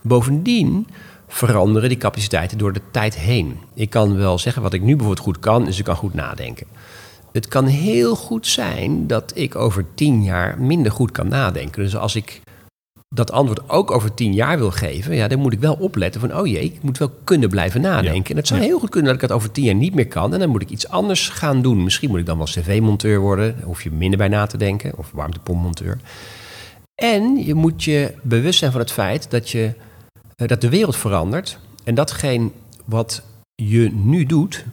Bovendien 0.00 0.86
veranderen 1.28 1.88
die 1.88 1.98
capaciteiten 1.98 2.58
door 2.58 2.72
de 2.72 2.80
tijd 2.90 3.18
heen. 3.18 3.58
Ik 3.74 3.90
kan 3.90 4.16
wel 4.16 4.38
zeggen 4.38 4.62
wat 4.62 4.72
ik 4.72 4.82
nu 4.82 4.96
bijvoorbeeld 4.96 5.26
goed 5.26 5.38
kan, 5.38 5.66
is 5.66 5.78
ik 5.78 5.84
kan 5.84 5.96
goed 5.96 6.14
nadenken. 6.14 6.66
Het 7.38 7.48
kan 7.48 7.66
heel 7.66 8.16
goed 8.16 8.46
zijn 8.46 9.06
dat 9.06 9.32
ik 9.34 9.54
over 9.54 9.84
tien 9.94 10.22
jaar 10.22 10.60
minder 10.60 10.92
goed 10.92 11.10
kan 11.10 11.28
nadenken. 11.28 11.82
Dus 11.82 11.96
als 11.96 12.16
ik 12.16 12.40
dat 13.14 13.32
antwoord 13.32 13.68
ook 13.68 13.90
over 13.90 14.14
tien 14.14 14.34
jaar 14.34 14.58
wil 14.58 14.70
geven, 14.70 15.14
ja, 15.14 15.28
dan 15.28 15.38
moet 15.38 15.52
ik 15.52 15.60
wel 15.60 15.74
opletten 15.74 16.20
van, 16.20 16.36
oh 16.36 16.46
jee, 16.46 16.64
ik 16.64 16.82
moet 16.82 16.98
wel 16.98 17.10
kunnen 17.24 17.48
blijven 17.48 17.80
nadenken. 17.80 18.22
Ja. 18.22 18.30
En 18.30 18.36
het 18.36 18.46
zou 18.46 18.60
heel 18.60 18.78
goed 18.78 18.90
kunnen 18.90 19.12
dat 19.12 19.22
ik 19.22 19.28
het 19.28 19.36
over 19.36 19.50
tien 19.50 19.64
jaar 19.64 19.74
niet 19.74 19.94
meer 19.94 20.06
kan 20.08 20.32
en 20.32 20.38
dan 20.38 20.48
moet 20.48 20.62
ik 20.62 20.70
iets 20.70 20.88
anders 20.88 21.28
gaan 21.28 21.62
doen. 21.62 21.84
Misschien 21.84 22.10
moet 22.10 22.18
ik 22.18 22.26
dan 22.26 22.36
wel 22.36 22.46
cv-monteur 22.46 23.20
worden, 23.20 23.54
daar 23.56 23.66
hoef 23.66 23.82
je 23.82 23.90
minder 23.90 24.18
bij 24.18 24.28
na 24.28 24.46
te 24.46 24.56
denken, 24.56 24.98
of 24.98 25.10
warmtepompmonteur. 25.12 25.98
En 26.94 27.44
je 27.44 27.54
moet 27.54 27.84
je 27.84 28.14
bewust 28.22 28.58
zijn 28.58 28.72
van 28.72 28.80
het 28.80 28.92
feit 28.92 29.30
dat, 29.30 29.50
je, 29.50 29.74
dat 30.34 30.60
de 30.60 30.68
wereld 30.68 30.96
verandert 30.96 31.58
en 31.84 31.94
datgene 31.94 32.50
wat 32.84 33.22
je 33.54 33.90
nu 33.92 34.24
doet, 34.24 34.64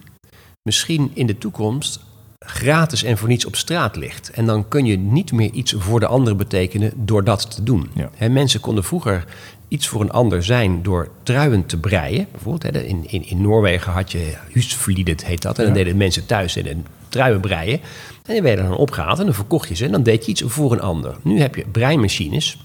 misschien 0.62 1.10
in 1.14 1.26
de 1.26 1.38
toekomst 1.38 2.04
gratis 2.46 3.02
en 3.02 3.18
voor 3.18 3.28
niets 3.28 3.46
op 3.46 3.56
straat 3.56 3.96
ligt. 3.96 4.30
En 4.30 4.46
dan 4.46 4.68
kun 4.68 4.84
je 4.84 4.98
niet 4.98 5.32
meer 5.32 5.50
iets 5.50 5.74
voor 5.78 6.00
de 6.00 6.06
ander 6.06 6.36
betekenen 6.36 6.92
door 6.96 7.24
dat 7.24 7.50
te 7.54 7.62
doen. 7.62 7.90
Ja. 7.94 8.28
mensen 8.28 8.60
konden 8.60 8.84
vroeger 8.84 9.24
iets 9.68 9.88
voor 9.88 10.00
een 10.00 10.10
ander 10.10 10.44
zijn 10.44 10.82
door 10.82 11.08
truien 11.22 11.66
te 11.66 11.76
breien. 11.76 12.26
Bijvoorbeeld 12.32 12.74
in, 12.74 13.04
in, 13.06 13.28
in 13.28 13.40
Noorwegen 13.40 13.92
had 13.92 14.12
je 14.12 14.34
husvlieden, 14.52 15.16
heet 15.24 15.42
dat. 15.42 15.58
En 15.58 15.64
dan 15.64 15.74
deden 15.74 15.96
mensen 15.96 16.26
thuis 16.26 16.56
in 16.56 16.66
een 16.66 16.86
truien 17.08 17.40
breien. 17.40 17.80
En 18.24 18.32
die 18.32 18.42
werden 18.42 18.68
dan 18.68 18.76
opgehaald 18.76 19.18
en 19.18 19.24
dan 19.24 19.34
verkocht 19.34 19.68
je 19.68 19.74
ze. 19.74 19.84
En 19.84 19.92
dan 19.92 20.02
deed 20.02 20.24
je 20.24 20.30
iets 20.30 20.42
voor 20.46 20.72
een 20.72 20.80
ander. 20.80 21.16
Nu 21.22 21.40
heb 21.40 21.54
je 21.54 21.64
breimachines. 21.72 22.58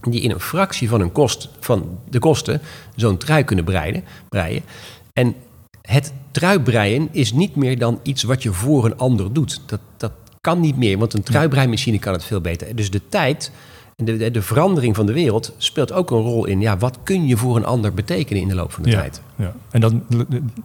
die 0.00 0.20
in 0.20 0.30
een 0.30 0.40
fractie 0.40 0.88
van, 0.88 1.00
een 1.00 1.12
kost, 1.12 1.48
van 1.60 1.98
de 2.08 2.18
kosten 2.18 2.60
zo'n 2.96 3.16
trui 3.16 3.44
kunnen 3.44 3.64
breiden, 3.64 4.04
breien. 4.28 4.62
En 5.12 5.34
het 5.82 6.12
truibreien 6.30 7.08
is 7.12 7.32
niet 7.32 7.56
meer 7.56 7.78
dan 7.78 8.00
iets 8.02 8.22
wat 8.22 8.42
je 8.42 8.52
voor 8.52 8.84
een 8.84 8.96
ander 8.96 9.32
doet. 9.32 9.60
Dat, 9.66 9.80
dat 9.96 10.12
kan 10.40 10.60
niet 10.60 10.76
meer, 10.76 10.98
want 10.98 11.14
een 11.14 11.22
truibreimachine 11.22 11.98
kan 11.98 12.12
het 12.12 12.24
veel 12.24 12.40
beter. 12.40 12.76
Dus 12.76 12.90
de 12.90 13.00
tijd 13.08 13.52
en 13.96 14.04
de, 14.04 14.30
de, 14.30 14.42
verandering 14.42 14.96
van 14.96 15.06
de 15.06 15.12
wereld 15.12 15.54
speelt 15.56 15.92
ook 15.92 16.10
een 16.10 16.18
rol 16.18 16.46
in... 16.46 16.60
Ja, 16.60 16.78
wat 16.78 16.98
kun 17.02 17.26
je 17.26 17.36
voor 17.36 17.56
een 17.56 17.64
ander 17.64 17.94
betekenen 17.94 18.42
in 18.42 18.48
de 18.48 18.54
loop 18.54 18.72
van 18.72 18.82
de 18.82 18.90
ja, 18.90 19.00
tijd? 19.00 19.22
Ja. 19.36 19.54
En 19.70 19.80
dan, 19.80 20.02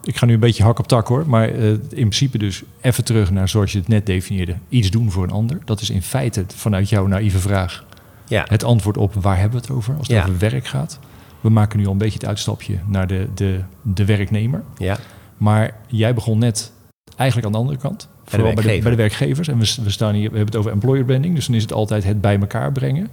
ik 0.04 0.16
ga 0.16 0.26
nu 0.26 0.34
een 0.34 0.40
beetje 0.40 0.62
hak 0.62 0.78
op 0.78 0.88
tak 0.88 1.06
hoor, 1.06 1.24
maar 1.28 1.54
uh, 1.54 1.70
in 1.70 1.78
principe 1.88 2.38
dus 2.38 2.62
even 2.80 3.04
terug 3.04 3.30
naar 3.30 3.48
zoals 3.48 3.72
je 3.72 3.78
het 3.78 3.88
net 3.88 4.06
definieerde. 4.06 4.56
Iets 4.68 4.90
doen 4.90 5.10
voor 5.10 5.24
een 5.24 5.30
ander. 5.30 5.58
Dat 5.64 5.80
is 5.80 5.90
in 5.90 6.02
feite 6.02 6.44
vanuit 6.54 6.88
jouw 6.88 7.06
naïeve 7.06 7.38
vraag 7.38 7.84
ja. 8.28 8.44
het 8.48 8.64
antwoord 8.64 8.96
op 8.96 9.14
waar 9.14 9.38
hebben 9.38 9.60
we 9.60 9.66
het 9.66 9.76
over 9.76 9.94
als 9.98 10.08
het 10.08 10.18
over 10.18 10.38
werk 10.38 10.66
gaat. 10.66 10.98
We 11.46 11.52
maken 11.52 11.78
nu 11.78 11.86
al 11.86 11.92
een 11.92 11.98
beetje 11.98 12.18
het 12.18 12.28
uitstapje 12.28 12.78
naar 12.86 13.06
de, 13.06 13.28
de, 13.34 13.60
de 13.82 14.04
werknemer. 14.04 14.62
Ja. 14.76 14.98
Maar 15.36 15.74
jij 15.86 16.14
begon 16.14 16.38
net 16.38 16.72
eigenlijk 17.16 17.46
aan 17.46 17.52
de 17.52 17.58
andere 17.58 17.78
kant. 17.78 18.08
Vooral 18.24 18.54
bij 18.54 18.62
de, 18.62 18.82
bij 18.82 18.90
de, 18.90 18.96
werkgevers. 18.96 19.48
En 19.48 19.58
we, 19.58 19.74
we, 19.84 19.90
staan 19.90 20.14
hier, 20.14 20.30
we 20.30 20.36
hebben 20.36 20.46
het 20.46 20.56
over 20.56 20.70
employer 20.70 21.04
branding. 21.04 21.34
Dus 21.34 21.46
dan 21.46 21.54
is 21.54 21.62
het 21.62 21.72
altijd 21.72 22.04
het 22.04 22.20
bij 22.20 22.38
elkaar 22.40 22.72
brengen. 22.72 23.08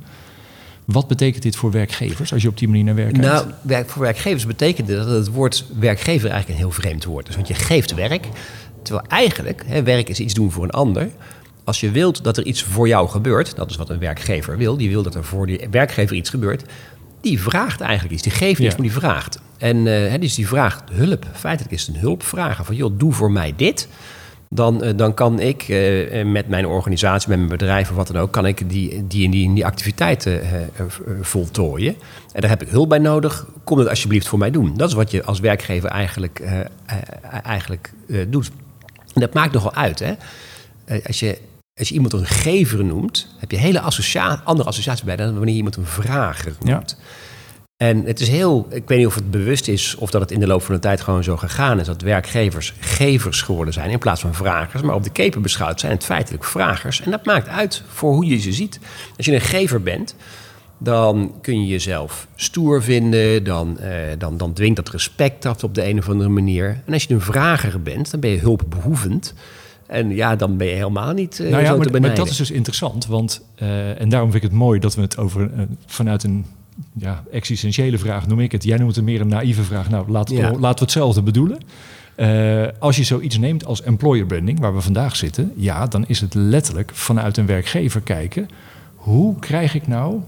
Wat 0.85 1.07
betekent 1.07 1.43
dit 1.43 1.55
voor 1.55 1.71
werkgevers 1.71 2.33
als 2.33 2.41
je 2.41 2.47
op 2.47 2.57
die 2.57 2.67
manier 2.67 2.83
naar 2.83 2.95
werk 2.95 3.13
kijkt? 3.13 3.27
Nou, 3.27 3.47
werk, 3.61 3.89
voor 3.89 4.01
werkgevers 4.01 4.45
betekent 4.45 4.87
dat 4.87 5.07
het 5.07 5.27
woord 5.27 5.65
werkgever 5.79 6.29
eigenlijk 6.29 6.59
een 6.59 6.65
heel 6.65 6.81
vreemd 6.81 7.03
woord 7.03 7.29
is. 7.29 7.35
Want 7.35 7.47
je 7.47 7.53
geeft 7.53 7.93
werk, 7.93 8.27
terwijl 8.81 9.07
eigenlijk 9.07 9.63
hè, 9.65 9.83
werk 9.83 10.09
is 10.09 10.19
iets 10.19 10.33
doen 10.33 10.51
voor 10.51 10.63
een 10.63 10.69
ander. 10.69 11.09
Als 11.63 11.79
je 11.79 11.91
wilt 11.91 12.23
dat 12.23 12.37
er 12.37 12.45
iets 12.45 12.63
voor 12.63 12.87
jou 12.87 13.09
gebeurt, 13.09 13.55
dat 13.55 13.69
is 13.69 13.75
wat 13.75 13.89
een 13.89 13.99
werkgever 13.99 14.57
wil, 14.57 14.77
die 14.77 14.89
wil 14.89 15.03
dat 15.03 15.15
er 15.15 15.23
voor 15.23 15.47
die 15.47 15.67
werkgever 15.71 16.15
iets 16.15 16.29
gebeurt, 16.29 16.63
die 17.23 17.41
vraagt 17.41 17.81
eigenlijk 17.81 18.13
iets. 18.13 18.23
Die 18.23 18.31
geeft 18.31 18.61
ja. 18.61 18.67
maar 18.67 18.77
die 18.77 18.91
vraagt. 18.91 19.39
En 19.57 19.85
uh, 19.85 20.13
dus 20.19 20.35
die 20.35 20.47
vraagt 20.47 20.83
hulp. 20.91 21.25
Feitelijk 21.33 21.73
is 21.73 21.87
het 21.87 21.95
een 21.95 22.01
hulpvragen 22.01 22.65
van, 22.65 22.75
joh, 22.75 22.91
doe 22.97 23.13
voor 23.13 23.31
mij 23.31 23.53
dit 23.55 23.87
dan, 24.49 24.83
uh, 24.83 24.89
dan 24.95 25.13
kan 25.13 25.39
ik 25.39 25.67
uh, 25.67 26.25
met 26.25 26.47
mijn 26.47 26.65
organisatie, 26.65 27.29
met 27.29 27.37
mijn 27.37 27.49
bedrijf 27.49 27.89
of 27.89 27.95
wat 27.95 28.07
dan 28.07 28.17
ook, 28.21 28.31
kan 28.31 28.45
ik 28.45 28.69
die, 28.69 29.07
die, 29.07 29.29
die, 29.29 29.53
die 29.53 29.65
activiteiten 29.65 30.41
voltooien. 31.21 31.95
En 32.33 32.41
daar 32.41 32.49
heb 32.49 32.61
ik 32.61 32.69
hulp 32.69 32.89
bij 32.89 32.99
nodig. 32.99 33.47
Kom 33.63 33.77
dat 33.77 33.89
alsjeblieft 33.89 34.27
voor 34.27 34.39
mij 34.39 34.51
doen. 34.51 34.77
Dat 34.77 34.89
is 34.89 34.95
wat 34.95 35.11
je 35.11 35.23
als 35.23 35.39
werkgever 35.39 35.89
eigenlijk, 35.89 36.41
eigenlijk 37.43 37.93
doet. 38.27 38.51
En 39.13 39.21
dat 39.21 39.33
maakt 39.33 39.53
nogal 39.53 39.73
uit. 39.73 39.99
Hè? 39.99 40.13
als, 41.05 41.19
je, 41.19 41.37
als 41.79 41.87
je 41.87 41.93
iemand 41.93 42.13
een 42.13 42.25
gever 42.25 42.83
noemt, 42.85 43.27
heb 43.37 43.51
je 43.51 43.57
hele 43.57 43.79
associa 43.79 44.41
andere 44.43 44.69
associatie 44.69 45.05
bij 45.05 45.15
dan 45.15 45.33
wanneer 45.33 45.49
je 45.49 45.55
iemand 45.55 45.75
een 45.75 45.85
vrager 45.85 46.55
noemt. 46.63 46.97
Ja. 46.99 47.03
En 47.77 48.05
het 48.05 48.19
is 48.19 48.27
heel, 48.27 48.67
ik 48.69 48.87
weet 48.87 48.97
niet 48.97 49.07
of 49.07 49.15
het 49.15 49.31
bewust 49.31 49.67
is 49.67 49.95
of 49.95 50.11
dat 50.11 50.21
het 50.21 50.31
in 50.31 50.39
de 50.39 50.47
loop 50.47 50.61
van 50.61 50.75
de 50.75 50.81
tijd 50.81 51.01
gewoon 51.01 51.23
zo 51.23 51.37
gegaan 51.37 51.79
is 51.79 51.85
dat 51.85 52.01
werkgevers 52.01 52.73
gevers 52.79 53.41
geworden 53.41 53.73
zijn 53.73 53.89
in 53.89 53.99
plaats 53.99 54.21
van 54.21 54.33
vragers. 54.33 54.81
Maar 54.81 54.95
op 54.95 55.03
de 55.03 55.11
keper 55.11 55.41
beschouwd 55.41 55.79
zijn 55.79 55.91
het 55.91 56.03
feitelijk 56.03 56.43
vragers. 56.43 57.01
En 57.01 57.11
dat 57.11 57.25
maakt 57.25 57.47
uit 57.47 57.83
voor 57.87 58.13
hoe 58.13 58.25
je 58.25 58.37
ze 58.37 58.53
ziet. 58.53 58.79
Als 59.17 59.25
je 59.25 59.33
een 59.33 59.41
gever 59.41 59.81
bent, 59.81 60.15
dan 60.77 61.33
kun 61.41 61.61
je 61.61 61.67
jezelf 61.67 62.27
stoer 62.35 62.83
vinden, 62.83 63.43
dan, 63.43 63.79
eh, 63.79 63.91
dan, 64.17 64.37
dan 64.37 64.53
dwingt 64.53 64.75
dat 64.75 64.89
respect 64.89 65.45
af 65.45 65.63
op 65.63 65.75
de 65.75 65.85
een 65.85 65.97
of 65.97 66.09
andere 66.09 66.29
manier. 66.29 66.81
En 66.85 66.93
als 66.93 67.03
je 67.03 67.13
een 67.13 67.21
vrager 67.21 67.81
bent, 67.81 68.11
dan 68.11 68.19
ben 68.19 68.29
je 68.29 68.39
hulpbehoevend. 68.39 69.33
En 69.93 70.15
ja, 70.15 70.35
dan 70.35 70.57
ben 70.57 70.67
je 70.67 70.73
helemaal 70.73 71.13
niet 71.13 71.39
uh, 71.39 71.49
nou 71.49 71.61
ja, 71.61 71.69
zo 71.69 71.75
maar, 71.75 71.85
te 71.85 71.91
benijden. 71.91 72.17
Maar 72.17 72.25
dat 72.25 72.29
is 72.29 72.37
dus 72.37 72.51
interessant, 72.51 73.05
want, 73.05 73.41
uh, 73.61 74.01
en 74.01 74.09
daarom 74.09 74.31
vind 74.31 74.43
ik 74.43 74.49
het 74.49 74.59
mooi 74.59 74.79
dat 74.79 74.95
we 74.95 75.01
het 75.01 75.17
over 75.17 75.41
uh, 75.41 75.61
vanuit 75.85 76.23
een 76.23 76.45
ja, 76.93 77.23
existentiële 77.31 77.97
vraag 77.97 78.27
noem 78.27 78.39
ik 78.39 78.51
het. 78.51 78.63
Jij 78.63 78.77
noemt 78.77 78.95
het 78.95 79.05
meer 79.05 79.21
een 79.21 79.27
naïeve 79.27 79.63
vraag. 79.63 79.89
Nou, 79.89 80.11
laten, 80.11 80.35
ja. 80.35 80.51
laten 80.51 80.59
we 80.59 80.83
hetzelfde 80.83 81.21
bedoelen. 81.21 81.57
Uh, 82.15 82.67
als 82.79 82.95
je 82.95 83.03
zoiets 83.03 83.37
neemt 83.37 83.65
als 83.65 83.81
employer 83.81 84.25
branding, 84.25 84.59
waar 84.59 84.75
we 84.75 84.81
vandaag 84.81 85.15
zitten, 85.15 85.51
ja, 85.55 85.87
dan 85.87 86.05
is 86.07 86.21
het 86.21 86.33
letterlijk 86.33 86.91
vanuit 86.93 87.37
een 87.37 87.45
werkgever 87.45 88.01
kijken. 88.01 88.47
Hoe 88.95 89.39
krijg 89.39 89.75
ik 89.75 89.87
nou 89.87 90.21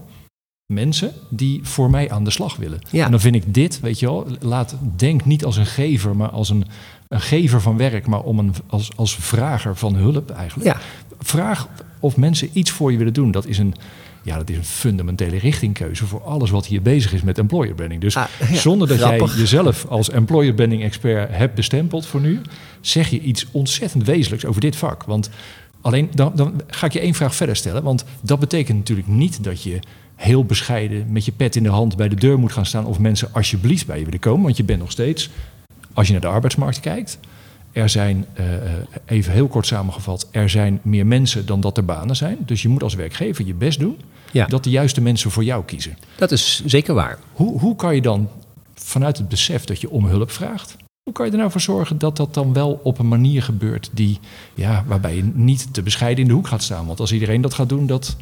mensen 0.66 1.12
die 1.30 1.60
voor 1.62 1.90
mij 1.90 2.10
aan 2.10 2.24
de 2.24 2.30
slag 2.30 2.56
willen? 2.56 2.78
Ja. 2.90 3.04
En 3.04 3.10
dan 3.10 3.20
vind 3.20 3.34
ik 3.34 3.54
dit, 3.54 3.80
weet 3.80 3.98
je 3.98 4.06
wel, 4.06 4.26
laat, 4.40 4.76
denk 4.96 5.24
niet 5.24 5.44
als 5.44 5.56
een 5.56 5.66
gever, 5.66 6.16
maar 6.16 6.30
als 6.30 6.48
een, 6.48 6.64
een 7.08 7.20
gever 7.20 7.60
van 7.60 7.76
werk, 7.76 8.06
maar 8.06 8.22
om 8.22 8.38
een, 8.38 8.54
als, 8.66 8.90
als 8.96 9.14
vrager 9.14 9.76
van 9.76 9.94
hulp 9.94 10.30
eigenlijk. 10.30 10.68
Ja. 10.68 10.76
Vraag 11.18 11.68
of 12.00 12.16
mensen 12.16 12.48
iets 12.52 12.70
voor 12.70 12.92
je 12.92 12.98
willen 12.98 13.12
doen. 13.12 13.30
Dat 13.30 13.46
is 13.46 13.58
een 13.58 13.74
ja, 14.26 14.36
dat 14.36 14.50
is 14.50 14.56
een 14.56 14.64
fundamentele 14.64 15.38
richtingkeuze 15.38 16.06
voor 16.06 16.22
alles 16.22 16.50
wat 16.50 16.66
hier 16.66 16.82
bezig 16.82 17.12
is 17.12 17.22
met 17.22 17.38
employer 17.38 17.74
branding. 17.74 18.00
Dus 18.00 18.16
ah, 18.16 18.24
ja, 18.50 18.56
zonder 18.56 18.88
dat 18.88 18.98
grappig. 18.98 19.30
jij 19.30 19.40
jezelf 19.40 19.86
als 19.88 20.10
employer 20.10 20.54
branding 20.54 20.82
expert 20.82 21.30
hebt 21.30 21.54
bestempeld 21.54 22.06
voor 22.06 22.20
nu, 22.20 22.40
zeg 22.80 23.08
je 23.08 23.20
iets 23.20 23.46
ontzettend 23.50 24.04
wezenlijks 24.04 24.44
over 24.44 24.60
dit 24.60 24.76
vak. 24.76 25.04
Want 25.04 25.30
alleen 25.80 26.10
dan, 26.14 26.32
dan 26.34 26.60
ga 26.66 26.86
ik 26.86 26.92
je 26.92 27.00
één 27.00 27.14
vraag 27.14 27.34
verder 27.34 27.56
stellen. 27.56 27.82
Want 27.82 28.04
dat 28.20 28.38
betekent 28.38 28.78
natuurlijk 28.78 29.08
niet 29.08 29.44
dat 29.44 29.62
je 29.62 29.78
heel 30.16 30.44
bescheiden 30.44 31.12
met 31.12 31.24
je 31.24 31.32
pet 31.32 31.56
in 31.56 31.62
de 31.62 31.68
hand 31.68 31.96
bij 31.96 32.08
de 32.08 32.16
deur 32.16 32.38
moet 32.38 32.52
gaan 32.52 32.66
staan 32.66 32.86
of 32.86 32.98
mensen 32.98 33.28
alsjeblieft 33.32 33.86
bij 33.86 33.98
je 33.98 34.04
willen 34.04 34.20
komen. 34.20 34.42
Want 34.42 34.56
je 34.56 34.64
bent 34.64 34.80
nog 34.80 34.90
steeds, 34.90 35.30
als 35.96 36.06
je 36.06 36.12
naar 36.12 36.20
de 36.22 36.26
arbeidsmarkt 36.26 36.80
kijkt, 36.80 37.18
er 37.72 37.88
zijn, 37.88 38.26
uh, 38.40 38.44
even 39.06 39.32
heel 39.32 39.48
kort 39.48 39.66
samengevat, 39.66 40.28
er 40.30 40.48
zijn 40.50 40.80
meer 40.82 41.06
mensen 41.06 41.46
dan 41.46 41.60
dat 41.60 41.76
er 41.76 41.84
banen 41.84 42.16
zijn. 42.16 42.38
Dus 42.40 42.62
je 42.62 42.68
moet 42.68 42.82
als 42.82 42.94
werkgever 42.94 43.46
je 43.46 43.54
best 43.54 43.78
doen 43.78 43.96
Ja. 44.32 44.46
dat 44.46 44.64
de 44.64 44.70
juiste 44.70 45.00
mensen 45.00 45.30
voor 45.30 45.44
jou 45.44 45.64
kiezen. 45.64 45.98
Dat 46.16 46.32
is 46.32 46.62
zeker 46.66 46.94
waar. 46.94 47.18
Hoe, 47.32 47.60
hoe 47.60 47.76
kan 47.76 47.94
je 47.94 48.02
dan 48.02 48.28
vanuit 48.74 49.16
het 49.18 49.28
besef 49.28 49.64
dat 49.64 49.80
je 49.80 49.90
om 49.90 50.06
hulp 50.06 50.30
vraagt, 50.30 50.76
hoe 51.02 51.12
kan 51.12 51.26
je 51.26 51.32
er 51.32 51.38
nou 51.38 51.50
voor 51.50 51.60
zorgen 51.60 51.98
dat 51.98 52.16
dat 52.16 52.34
dan 52.34 52.52
wel 52.52 52.80
op 52.82 52.98
een 52.98 53.08
manier 53.08 53.42
gebeurt 53.42 53.90
die, 53.92 54.18
ja, 54.54 54.84
waarbij 54.86 55.16
je 55.16 55.30
niet 55.34 55.74
te 55.74 55.82
bescheiden 55.82 56.22
in 56.22 56.28
de 56.28 56.34
hoek 56.34 56.46
gaat 56.48 56.62
staan? 56.62 56.86
Want 56.86 57.00
als 57.00 57.12
iedereen 57.12 57.40
dat 57.40 57.54
gaat 57.54 57.68
doen, 57.68 57.86
dat. 57.86 58.16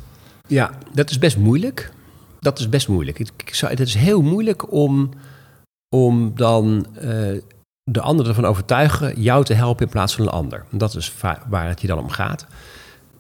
Ja, 0.49 0.71
dat 0.93 1.11
is 1.11 1.19
best 1.19 1.37
moeilijk. 1.37 1.93
Dat 2.41 2.59
is 2.59 2.69
best 2.69 2.89
moeilijk. 2.89 3.19
Ik, 3.19 3.31
ik 3.37 3.55
zou, 3.55 3.71
het 3.73 3.81
is 3.81 3.95
heel 3.95 4.23
moeilijk 4.23 4.73
om, 4.73 5.11
om 5.97 6.33
dan 6.35 6.87
uh, 7.05 7.41
de 7.91 8.01
ander 8.01 8.29
ervan 8.29 8.45
overtuigen 8.45 9.21
jou 9.21 9.45
te 9.45 9.55
helpen 9.55 9.85
in 9.85 9.93
plaats 9.93 10.15
van 10.15 10.25
een 10.25 10.33
ander. 10.33 10.65
Dat 10.71 10.97
is 10.97 11.15
waar 11.49 11.69
het 11.69 11.81
je 11.81 11.87
dan 11.87 11.99
om 11.99 12.09
gaat. 12.09 12.47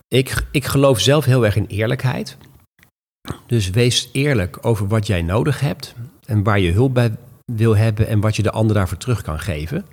Ik, 0.08 0.46
ik 0.50 0.64
geloof 0.64 1.00
zelf 1.00 1.24
heel 1.24 1.44
erg 1.44 1.56
in 1.56 1.66
eerlijkheid. 1.66 2.36
Dus 3.46 3.70
wees 3.70 4.08
eerlijk 4.12 4.58
over 4.66 4.88
wat 4.88 5.06
jij 5.06 5.22
nodig 5.22 5.60
hebt 5.60 5.94
en 6.26 6.42
waar 6.42 6.60
je 6.60 6.72
hulp 6.72 6.94
bij 6.94 7.16
wil 7.52 7.76
hebben 7.76 8.06
en 8.06 8.20
wat 8.20 8.36
je 8.36 8.42
de 8.42 8.50
ander 8.50 8.74
daarvoor 8.74 8.98
terug 8.98 9.22
kan 9.22 9.40
geven. 9.40 9.86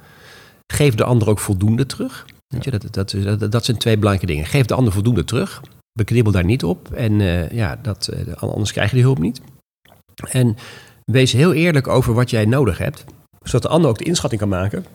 Geef 0.73 0.95
de 0.95 1.03
ander 1.03 1.29
ook 1.29 1.39
voldoende 1.39 1.85
terug. 1.85 2.25
Weet 2.47 2.63
je, 2.63 2.71
dat, 2.71 2.93
dat, 2.93 3.15
dat, 3.39 3.51
dat 3.51 3.65
zijn 3.65 3.77
twee 3.77 3.97
belangrijke 3.97 4.33
dingen. 4.33 4.49
Geef 4.49 4.65
de 4.65 4.73
ander 4.73 4.93
voldoende 4.93 5.23
terug. 5.23 5.61
Beknibbel 5.93 6.31
daar 6.31 6.45
niet 6.45 6.63
op. 6.63 6.91
En 6.91 7.19
uh, 7.19 7.49
ja, 7.49 7.79
dat, 7.81 8.09
uh, 8.13 8.33
anders 8.33 8.71
krijg 8.71 8.89
je 8.89 8.95
die 8.95 9.05
hulp 9.05 9.19
niet. 9.19 9.41
En 10.29 10.55
wees 11.05 11.31
heel 11.31 11.53
eerlijk 11.53 11.87
over 11.87 12.13
wat 12.13 12.29
jij 12.29 12.45
nodig 12.45 12.77
hebt. 12.77 13.05
Zodat 13.43 13.61
de 13.61 13.67
ander 13.67 13.89
ook 13.89 13.97
de 13.97 14.03
inschatting 14.03 14.41
kan 14.41 14.49
maken. 14.49 14.85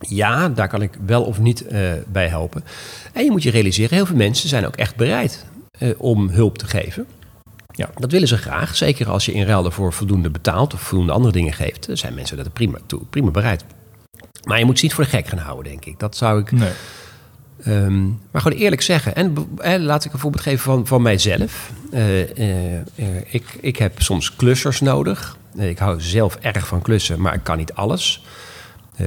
Ja, 0.00 0.48
daar 0.48 0.68
kan 0.68 0.82
ik 0.82 0.92
wel 1.06 1.22
of 1.22 1.38
niet 1.38 1.64
uh, 1.72 1.92
bij 2.08 2.28
helpen. 2.28 2.64
En 3.12 3.24
je 3.24 3.30
moet 3.30 3.42
je 3.42 3.50
realiseren, 3.50 3.96
heel 3.96 4.06
veel 4.06 4.16
mensen 4.16 4.48
zijn 4.48 4.66
ook 4.66 4.76
echt 4.76 4.96
bereid 4.96 5.44
om 5.96 6.28
hulp 6.28 6.58
te 6.58 6.66
geven. 6.66 7.06
Ja. 7.78 7.90
Dat 7.94 8.10
willen 8.10 8.28
ze 8.28 8.36
graag. 8.36 8.76
Zeker 8.76 9.08
als 9.08 9.24
je 9.24 9.32
in 9.32 9.46
ruil 9.46 9.62
daarvoor 9.62 9.92
voldoende 9.92 10.30
betaalt 10.30 10.74
of 10.74 10.80
voldoende 10.80 11.12
andere 11.12 11.32
dingen 11.32 11.52
geeft. 11.52 11.86
Dan 11.86 11.96
zijn 11.96 12.14
mensen 12.14 12.36
dat 12.36 12.52
prima, 12.52 12.78
toe, 12.86 13.00
prima 13.10 13.30
bereid. 13.30 13.64
Maar 14.44 14.58
je 14.58 14.64
moet 14.64 14.78
ze 14.78 14.84
niet 14.84 14.94
voor 14.94 15.04
de 15.04 15.10
gek 15.10 15.26
gaan 15.26 15.38
houden, 15.38 15.70
denk 15.70 15.84
ik. 15.84 15.98
Dat 15.98 16.16
zou 16.16 16.40
ik. 16.40 16.52
Nee. 16.52 16.72
Um, 17.66 18.20
maar 18.30 18.42
gewoon 18.42 18.58
eerlijk 18.58 18.82
zeggen. 18.82 19.14
En 19.14 19.34
eh, 19.56 19.80
laat 19.80 20.04
ik 20.04 20.12
een 20.12 20.18
voorbeeld 20.18 20.42
geven 20.42 20.58
van, 20.58 20.86
van 20.86 21.02
mijzelf. 21.02 21.72
Uh, 21.92 22.38
uh, 22.38 22.80
ik, 23.26 23.58
ik 23.60 23.76
heb 23.76 24.02
soms 24.02 24.36
klussers 24.36 24.80
nodig. 24.80 25.36
ik 25.56 25.78
hou 25.78 26.00
zelf 26.00 26.36
erg 26.36 26.66
van 26.66 26.82
klussen, 26.82 27.20
maar 27.20 27.34
ik 27.34 27.44
kan 27.44 27.56
niet 27.56 27.72
alles. 27.72 28.24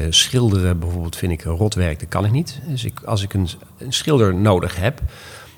schilderen 0.10 0.79
bijvoorbeeld 0.79 1.15
vind 1.15 1.31
ik 1.31 1.43
rotwerk, 1.43 2.00
dat 2.00 2.10
kan 2.10 2.25
ik 2.25 2.31
niet. 2.31 2.60
Dus 2.67 2.86
ik, 2.86 3.00
als 3.05 3.24
ik 3.24 3.34
een, 3.34 3.50
een 3.77 3.93
schilder 3.93 4.36
nodig 4.36 4.75
heb, 4.75 4.98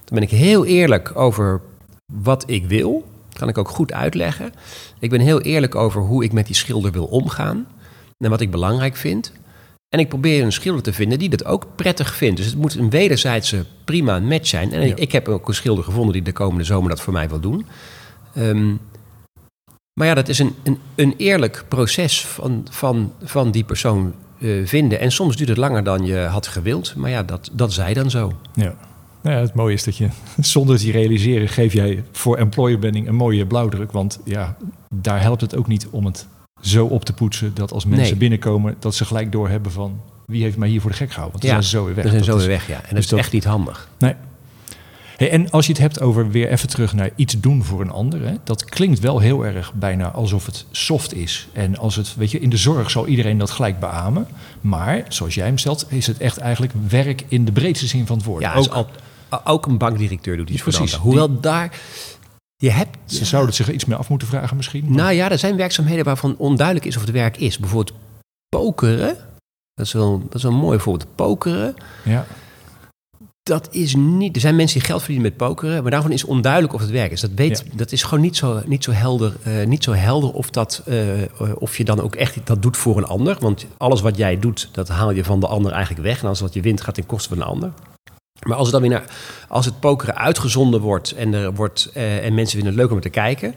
dan 0.05 0.19
ben 0.19 0.21
ik 0.21 0.29
heel 0.29 0.65
eerlijk 0.65 1.15
over 1.15 1.61
wat 2.05 2.43
ik 2.47 2.65
wil. 2.65 3.11
Dat 3.29 3.39
kan 3.39 3.49
ik 3.49 3.57
ook 3.57 3.69
goed 3.69 3.93
uitleggen. 3.93 4.53
Ik 4.99 5.09
ben 5.09 5.19
heel 5.19 5.41
eerlijk 5.41 5.75
over 5.75 6.01
hoe 6.01 6.23
ik 6.23 6.31
met 6.31 6.45
die 6.45 6.55
schilder 6.55 6.91
wil 6.91 7.05
omgaan. 7.05 7.67
En 8.17 8.29
wat 8.29 8.41
ik 8.41 8.51
belangrijk 8.51 8.95
vind. 8.95 9.31
En 9.93 9.99
ik 9.99 10.09
probeer 10.09 10.43
een 10.43 10.51
schilder 10.51 10.83
te 10.83 10.93
vinden 10.93 11.19
die 11.19 11.29
dat 11.29 11.45
ook 11.45 11.67
prettig 11.75 12.15
vindt. 12.15 12.37
Dus 12.37 12.45
het 12.45 12.55
moet 12.55 12.75
een 12.75 12.89
wederzijdse 12.89 13.65
prima 13.83 14.19
match 14.19 14.47
zijn. 14.47 14.73
En 14.73 14.87
ja. 14.87 14.95
ik 14.95 15.11
heb 15.11 15.27
ook 15.27 15.47
een 15.47 15.53
schilder 15.53 15.83
gevonden 15.83 16.13
die 16.13 16.21
de 16.21 16.31
komende 16.31 16.63
zomer 16.63 16.89
dat 16.89 17.01
voor 17.01 17.13
mij 17.13 17.29
wil 17.29 17.39
doen. 17.39 17.65
Um, 18.37 18.79
maar 19.93 20.07
ja, 20.07 20.13
dat 20.13 20.29
is 20.29 20.39
een, 20.39 20.55
een, 20.63 20.77
een 20.95 21.13
eerlijk 21.17 21.65
proces 21.67 22.25
van, 22.25 22.67
van, 22.69 23.13
van 23.23 23.51
die 23.51 23.63
persoon 23.63 24.13
uh, 24.37 24.67
vinden. 24.67 24.99
En 24.99 25.11
soms 25.11 25.35
duurt 25.35 25.49
het 25.49 25.57
langer 25.57 25.83
dan 25.83 26.05
je 26.05 26.17
had 26.17 26.47
gewild. 26.47 26.95
Maar 26.95 27.09
ja, 27.09 27.23
dat, 27.23 27.49
dat 27.51 27.73
zij 27.73 27.93
dan 27.93 28.09
zo. 28.09 28.31
Ja. 28.53 28.75
Nou 29.21 29.35
ja, 29.35 29.41
het 29.41 29.53
mooie 29.53 29.73
is 29.73 29.83
dat 29.83 29.97
je, 29.97 30.09
zonder 30.39 30.75
het 30.75 30.83
je 30.83 30.91
realiseren, 30.91 31.49
geef 31.49 31.73
jij 31.73 32.03
voor 32.11 32.37
employer 32.37 32.79
branding 32.79 33.07
een 33.07 33.15
mooie 33.15 33.47
blauwdruk. 33.47 33.91
Want 33.91 34.19
ja, 34.23 34.57
daar 34.95 35.21
helpt 35.21 35.41
het 35.41 35.55
ook 35.55 35.67
niet 35.67 35.87
om 35.89 36.05
het 36.05 36.27
zo 36.63 36.85
op 36.85 37.05
te 37.05 37.13
poetsen 37.13 37.53
dat 37.53 37.71
als 37.71 37.85
mensen 37.85 38.03
Nee. 38.09 38.15
binnenkomen, 38.15 38.75
dat 38.79 38.95
ze 38.95 39.05
gelijk 39.05 39.31
doorhebben 39.31 39.71
van 39.71 39.99
wie 40.25 40.43
heeft 40.43 40.57
mij 40.57 40.69
hier 40.69 40.81
voor 40.81 40.91
de 40.91 40.97
gek 40.97 41.11
gehouden. 41.11 41.39
Want 41.39 41.53
dan 41.53 41.63
zijn 41.63 41.63
ze 41.71 41.77
zo 41.77 41.85
weer 41.85 41.95
weg. 41.95 42.03
We 42.03 42.09
zijn 42.09 42.21
Dat 42.23 42.31
zo 42.31 42.37
weer 42.37 42.47
weg, 42.47 42.67
ja. 42.67 42.75
En 42.75 42.81
dat 42.81 42.89
dus 42.89 42.99
is 43.03 43.07
dat- 43.09 43.19
echt 43.19 43.31
niet 43.31 43.43
handig. 43.43 43.89
Nee. 43.99 44.13
Hey, 45.17 45.29
en 45.31 45.49
als 45.51 45.65
je 45.65 45.71
het 45.71 45.81
hebt 45.81 46.01
over 46.01 46.29
weer 46.31 46.49
even 46.49 46.69
terug 46.69 46.93
naar 46.93 47.09
iets 47.15 47.39
doen 47.39 47.63
voor 47.63 47.81
een 47.81 47.91
ander, 47.91 48.25
hè, 48.27 48.33
dat 48.43 48.65
klinkt 48.65 48.99
wel 48.99 49.19
heel 49.19 49.45
erg 49.45 49.73
bijna 49.73 50.11
alsof 50.11 50.45
het 50.45 50.65
soft 50.71 51.13
is. 51.13 51.47
En 51.53 51.77
als 51.77 51.95
het, 51.95 52.15
weet 52.15 52.31
je, 52.31 52.39
in 52.39 52.49
de 52.49 52.57
zorg 52.57 52.91
zal 52.91 53.07
iedereen 53.07 53.37
dat 53.37 53.49
gelijk 53.51 53.79
beamen. 53.79 54.27
Maar 54.61 55.05
zoals 55.07 55.35
jij 55.35 55.45
hem 55.45 55.57
stelt, 55.57 55.85
is 55.89 56.07
het 56.07 56.17
echt 56.17 56.37
eigenlijk 56.37 56.73
werk 56.87 57.25
in 57.27 57.45
de 57.45 57.51
breedste 57.51 57.87
zin 57.87 58.05
van 58.07 58.17
het 58.17 58.25
woord. 58.25 58.41
Ja, 58.41 58.53
ook, 58.53 58.67
al, 58.67 58.87
ook 59.43 59.65
een 59.65 59.77
bankdirecteur 59.77 60.37
doet 60.37 60.49
iets 60.49 60.61
voor. 60.61 60.89
Hoewel 60.99 61.39
daar... 61.39 61.71
Je 62.55 62.71
hebt... 62.71 62.97
Ze 63.05 63.25
zouden 63.25 63.55
zich 63.55 63.71
iets 63.71 63.85
meer 63.85 63.97
af 63.97 64.09
moeten 64.09 64.27
vragen 64.27 64.57
misschien. 64.57 64.93
Nou 64.95 65.11
ja, 65.11 65.31
er 65.31 65.39
zijn 65.39 65.55
werkzaamheden 65.55 66.05
waarvan 66.05 66.37
onduidelijk 66.37 66.85
is 66.87 66.95
of 66.95 67.01
het 67.01 67.11
werk 67.11 67.37
is. 67.37 67.57
Bijvoorbeeld 67.57 67.97
pokeren. 68.49 69.17
Dat 69.73 69.85
is 69.85 69.93
wel, 69.93 70.19
dat 70.19 70.35
is 70.35 70.43
wel 70.43 70.51
een 70.51 70.57
mooi 70.57 70.79
voorbeeld. 70.79 71.15
Pokeren, 71.15 71.75
ja. 72.03 72.25
dat 73.43 73.67
is 73.71 73.95
niet... 73.95 74.35
Er 74.35 74.41
zijn 74.41 74.55
mensen 74.55 74.77
die 74.77 74.87
geld 74.87 75.01
verdienen 75.01 75.29
met 75.29 75.37
pokeren, 75.37 75.81
maar 75.81 75.91
daarvan 75.91 76.11
is 76.11 76.23
onduidelijk 76.23 76.73
of 76.73 76.81
het 76.81 76.89
werk 76.89 77.11
is. 77.11 77.21
Dat, 77.21 77.31
weet, 77.35 77.65
dat 77.73 77.91
is 77.91 78.03
gewoon 78.03 78.23
niet 78.23 78.37
zo, 78.37 78.61
niet 78.65 78.83
zo 78.83 78.91
helder, 78.91 79.35
eh, 79.43 79.65
niet 79.65 79.83
zo 79.83 79.91
helder 79.91 80.33
of, 80.33 80.49
dat, 80.49 80.81
eh, 80.85 81.53
of 81.55 81.77
je 81.77 81.83
dan 81.83 82.01
ook 82.01 82.15
echt 82.15 82.47
dat 82.47 82.61
doet 82.61 82.77
voor 82.77 82.97
een 82.97 83.05
ander. 83.05 83.37
Want 83.39 83.65
alles 83.77 84.01
wat 84.01 84.17
jij 84.17 84.39
doet, 84.39 84.69
dat 84.71 84.87
haal 84.87 85.11
je 85.11 85.23
van 85.23 85.39
de 85.39 85.47
ander 85.47 85.71
eigenlijk 85.71 86.03
weg. 86.03 86.21
En 86.21 86.27
als 86.27 86.39
wat 86.39 86.53
je 86.53 86.61
wint, 86.61 86.81
gaat 86.81 86.95
ten 86.95 87.05
koste 87.05 87.29
van 87.29 87.37
een 87.37 87.43
ander. 87.43 87.71
Maar 88.43 88.57
als 88.57 88.71
het 88.71 88.81
dan 88.81 88.89
weer 88.89 88.99
naar, 88.99 89.15
als 89.47 89.65
het 89.65 89.79
pokeren 89.79 90.17
uitgezonden 90.17 90.81
wordt 90.81 91.11
en, 91.11 91.33
er 91.33 91.53
wordt, 91.53 91.89
eh, 91.93 92.25
en 92.25 92.33
mensen 92.33 92.55
vinden 92.55 92.73
het 92.73 92.81
leuk 92.81 92.91
om 92.91 93.01
te 93.01 93.09
kijken, 93.09 93.55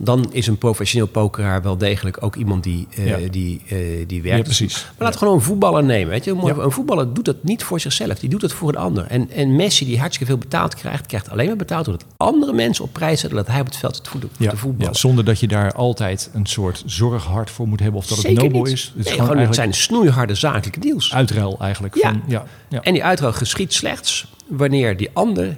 dan 0.00 0.32
is 0.32 0.46
een 0.46 0.58
professioneel 0.58 1.06
pokeraar 1.08 1.62
wel 1.62 1.76
degelijk 1.76 2.22
ook 2.22 2.36
iemand 2.36 2.62
die, 2.62 2.86
eh, 2.96 3.06
Ja. 3.08 3.28
die, 3.30 3.62
eh, 3.68 3.76
die 4.06 4.16
ja, 4.22 4.28
werkt. 4.28 4.42
precies. 4.44 4.84
Maar 4.98 5.06
laat 5.08 5.16
gewoon 5.16 5.34
een 5.34 5.40
voetballer 5.40 5.84
nemen. 5.84 6.08
Weet 6.08 6.24
je? 6.24 6.30
Een 6.30 6.46
Ja. 6.56 6.70
Voetballer 6.70 7.14
doet 7.14 7.24
dat 7.24 7.36
niet 7.42 7.62
voor 7.64 7.80
zichzelf, 7.80 8.18
die 8.18 8.28
doet 8.28 8.42
het 8.42 8.52
voor 8.52 8.68
een 8.68 8.76
ander. 8.76 9.04
En, 9.06 9.30
en 9.30 9.56
Messi, 9.56 9.84
die 9.84 9.98
hartstikke 9.98 10.32
veel 10.32 10.40
betaald 10.42 10.74
krijgt, 10.74 11.06
krijgt 11.06 11.30
alleen 11.30 11.46
maar 11.46 11.56
betaald 11.56 11.84
doordat 11.84 12.04
andere 12.16 12.52
mensen 12.52 12.84
op 12.84 12.92
prijs 12.92 13.20
zetten 13.20 13.38
dat 13.38 13.46
hij 13.46 13.60
op 13.60 13.66
het 13.66 13.76
veld 13.76 14.04
de, 14.04 14.10
voor 14.10 14.20
Ja, 14.38 14.56
voetballen. 14.56 14.92
ja, 14.92 14.98
zonder 14.98 15.24
dat 15.24 15.40
je 15.40 15.48
daar 15.48 15.72
altijd 15.72 16.30
een 16.32 16.46
soort 16.46 16.82
zorghart 16.86 17.50
voor 17.50 17.68
moet 17.68 17.80
hebben 17.80 18.00
of 18.00 18.06
dat 18.06 18.18
het 18.22 18.32
nobel 18.32 18.62
niet. 18.62 18.72
is. 18.72 18.82
Het 18.84 18.96
is 18.96 19.04
Nee, 19.04 19.12
gewoon 19.12 19.28
gewoon, 19.28 19.42
het 19.44 19.54
zijn 19.54 19.74
snoeiharde 19.74 20.34
zakelijke 20.34 20.80
deals. 20.80 21.14
uitruil 21.14 21.56
eigenlijk. 21.60 21.94
Ja. 21.94 22.00
Van, 22.10 22.22
ja, 22.26 22.44
ja. 22.68 22.82
En 22.82 22.92
die 22.92 23.04
uitruil 23.04 23.32
geschiet 23.32 23.72
slechts 23.72 24.32
wanneer 24.46 24.96
die 24.96 25.10
ander 25.12 25.56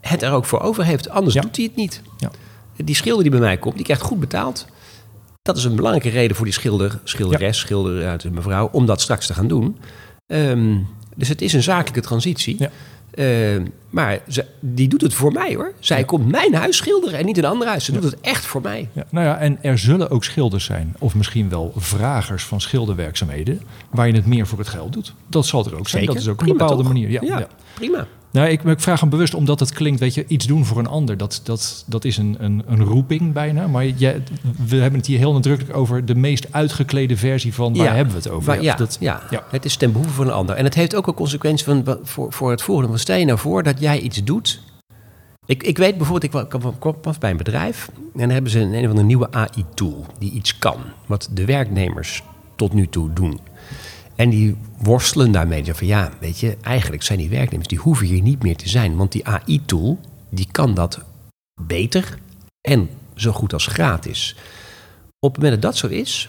het 0.00 0.22
er 0.22 0.32
ook 0.32 0.44
voor 0.44 0.60
over 0.60 0.84
heeft. 0.84 1.08
Anders 1.08 1.34
Ja. 1.34 1.40
doet 1.40 1.56
hij 1.56 1.64
het 1.64 1.76
niet. 1.76 2.02
Ja. 2.18 2.30
Die 2.84 2.94
schilder 2.94 3.22
die 3.22 3.30
bij 3.30 3.40
mij 3.40 3.56
komt, 3.56 3.74
die 3.76 3.84
krijgt 3.84 4.02
goed 4.02 4.20
betaald. 4.20 4.66
Dat 5.42 5.56
is 5.56 5.64
een 5.64 5.76
belangrijke 5.76 6.18
reden 6.18 6.36
voor 6.36 6.44
die 6.44 6.54
schilder, 6.54 7.00
schilderes, 7.04 7.58
schilder 7.58 8.06
uit 8.06 8.32
mevrouw, 8.32 8.68
om 8.72 8.86
dat 8.86 9.00
straks 9.00 9.26
te 9.26 9.34
gaan 9.34 9.48
doen. 9.48 9.76
Ehm, 10.26 10.76
dus 11.16 11.28
het 11.28 11.42
is 11.42 11.52
een 11.52 11.62
zakelijke 11.62 12.00
transitie. 12.00 12.56
Ja. 12.58 12.70
Ehm, 13.10 13.66
maar 13.90 14.18
ze, 14.28 14.44
die 14.60 14.88
doet 14.88 15.00
het 15.00 15.14
voor 15.14 15.32
mij 15.32 15.54
hoor. 15.54 15.72
Zij 15.78 16.04
komt 16.04 16.30
mijn 16.30 16.54
huis 16.54 16.76
schilderen 16.76 17.18
en 17.18 17.24
niet 17.24 17.38
een 17.38 17.44
ander 17.44 17.68
huis. 17.68 17.84
Ze 17.84 17.92
doet 17.92 18.02
het 18.02 18.20
echt 18.20 18.44
voor 18.46 18.60
mij. 18.60 18.88
Ja, 18.92 19.04
nou 19.10 19.26
ja, 19.26 19.38
en 19.38 19.58
er 19.62 19.78
zullen 19.78 20.10
ook 20.10 20.24
schilders 20.24 20.64
zijn, 20.64 20.94
of 20.98 21.14
misschien 21.14 21.48
wel 21.48 21.72
vragers 21.76 22.44
van 22.44 22.60
schilderwerkzaamheden, 22.60 23.60
waar 23.90 24.06
je 24.06 24.12
het 24.14 24.26
meer 24.26 24.46
voor 24.46 24.58
het 24.58 24.68
geld 24.68 24.92
doet. 24.92 25.14
Dat 25.28 25.46
zal 25.46 25.66
er 25.66 25.78
ook 25.78 25.88
zijn. 25.88 26.02
Zeker. 26.02 26.14
Dat 26.14 26.22
is 26.22 26.28
ook 26.28 26.36
Prima, 26.36 26.52
een 26.52 26.58
bepaalde 26.58 26.82
toch? 26.82 26.92
manier. 26.92 27.10
Ja, 27.10 27.20
Ja. 27.22 27.38
ja. 27.38 27.48
Prima. 27.74 28.06
Nou, 28.36 28.48
ik, 28.48 28.62
ik 28.62 28.80
vraag 28.80 29.00
hem 29.00 29.08
bewust 29.08 29.34
omdat 29.34 29.60
het 29.60 29.72
klinkt, 29.72 30.00
weet 30.00 30.14
je, 30.14 30.24
iets 30.26 30.46
doen 30.46 30.64
voor 30.64 30.78
een 30.78 30.86
ander. 30.86 31.16
Dat, 31.16 31.40
dat, 31.44 31.84
dat 31.86 32.04
is 32.04 32.16
een, 32.16 32.36
een, 32.38 32.62
een 32.66 32.82
roeping 32.84 33.32
bijna. 33.32 33.66
Maar 33.66 33.86
jij, 33.86 34.22
we 34.66 34.76
hebben 34.76 34.98
het 34.98 35.06
hier 35.08 35.18
heel 35.18 35.32
nadrukkelijk 35.32 35.76
over 35.76 36.04
de 36.04 36.14
meest 36.14 36.46
uitgeklede 36.52 37.16
versie 37.16 37.54
van 37.54 37.76
waar 37.76 37.86
Ja. 37.86 37.94
hebben 37.94 38.14
we 38.14 38.18
het 38.20 38.28
over. 38.30 38.46
Waar- 38.46 38.62
ja, 38.62 38.74
dat, 38.76 38.96
ja. 39.00 39.22
ja. 39.30 39.44
het 39.50 39.64
is 39.64 39.76
ten 39.76 39.92
behoeve 39.92 40.12
van 40.14 40.26
een 40.26 40.32
ander. 40.32 40.56
En 40.56 40.64
het 40.64 40.74
heeft 40.74 40.94
ook 40.94 41.06
een 41.06 41.14
consequentie 41.14 41.64
van, 41.64 41.98
voor, 42.02 42.32
voor 42.32 42.50
het 42.50 42.62
volgende. 42.62 42.88
Want 42.88 43.00
stel 43.00 43.16
je 43.16 43.24
nou 43.24 43.38
voor 43.38 43.62
dat 43.62 43.80
jij 43.80 44.00
iets 44.00 44.24
doet. 44.24 44.60
Ik, 45.46 45.62
ik 45.62 45.78
weet 45.78 45.96
bijvoorbeeld, 45.96 46.24
ik 46.24 46.32
wa- 46.32 46.40
ik 46.40 46.48
kwam- 46.48 46.78
kwam 46.78 47.00
pas 47.00 47.18
bij 47.18 47.30
een 47.30 47.36
bedrijf. 47.36 47.88
En 47.94 48.20
dan 48.20 48.30
hebben 48.30 48.50
ze 48.50 48.60
een, 48.60 48.72
een 48.72 48.82
of 48.84 48.88
andere 48.88 49.06
nieuwe 49.06 49.30
AI-tool 49.30 50.06
die 50.18 50.30
iets 50.30 50.58
kan. 50.58 50.76
Wat 51.06 51.28
de 51.32 51.44
werknemers 51.44 52.22
tot 52.56 52.72
nu 52.72 52.88
toe 52.88 53.12
doen. 53.12 53.40
En 54.16 54.30
die 54.30 54.56
worstelen 54.78 55.32
daarmee. 55.32 55.62
Die 55.62 55.74
van 55.74 55.86
ja, 55.86 56.10
weet 56.20 56.38
je, 56.38 56.56
eigenlijk 56.62 57.02
zijn 57.02 57.18
die 57.18 57.28
werknemers, 57.28 57.68
die 57.68 57.78
hoeven 57.78 58.06
hier 58.06 58.22
niet 58.22 58.42
meer 58.42 58.56
te 58.56 58.68
zijn. 58.68 58.96
Want 58.96 59.12
die 59.12 59.26
AI-tool, 59.26 59.98
die 60.30 60.48
kan 60.50 60.74
dat 60.74 61.00
beter 61.60 62.18
en 62.68 62.88
zo 63.14 63.32
goed 63.32 63.52
als 63.52 63.66
gratis. 63.66 64.36
Op 65.18 65.34
het 65.34 65.42
moment 65.42 65.62
dat 65.62 65.72
dat 65.72 65.80
zo 65.80 65.86
is, 65.86 66.28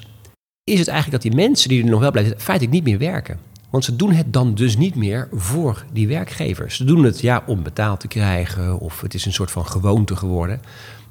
is 0.63 0.79
het 0.79 0.87
eigenlijk 0.87 1.23
dat 1.23 1.31
die 1.31 1.41
mensen 1.41 1.69
die 1.69 1.83
er 1.83 1.89
nog 1.89 1.99
wel 1.99 2.11
blijven, 2.11 2.39
feitelijk 2.39 2.75
niet 2.75 2.83
meer 2.83 2.97
werken. 2.97 3.39
Want 3.69 3.83
ze 3.83 3.95
doen 3.95 4.11
het 4.11 4.33
dan 4.33 4.55
dus 4.55 4.77
niet 4.77 4.95
meer 4.95 5.27
voor 5.31 5.85
die 5.93 6.07
werkgevers. 6.07 6.75
Ze 6.75 6.83
doen 6.83 7.03
het 7.03 7.19
ja 7.21 7.43
om 7.45 7.63
betaald 7.63 7.99
te 7.99 8.07
krijgen 8.07 8.79
of 8.79 9.01
het 9.01 9.13
is 9.13 9.25
een 9.25 9.33
soort 9.33 9.51
van 9.51 9.65
gewoonte 9.65 10.15
geworden. 10.15 10.61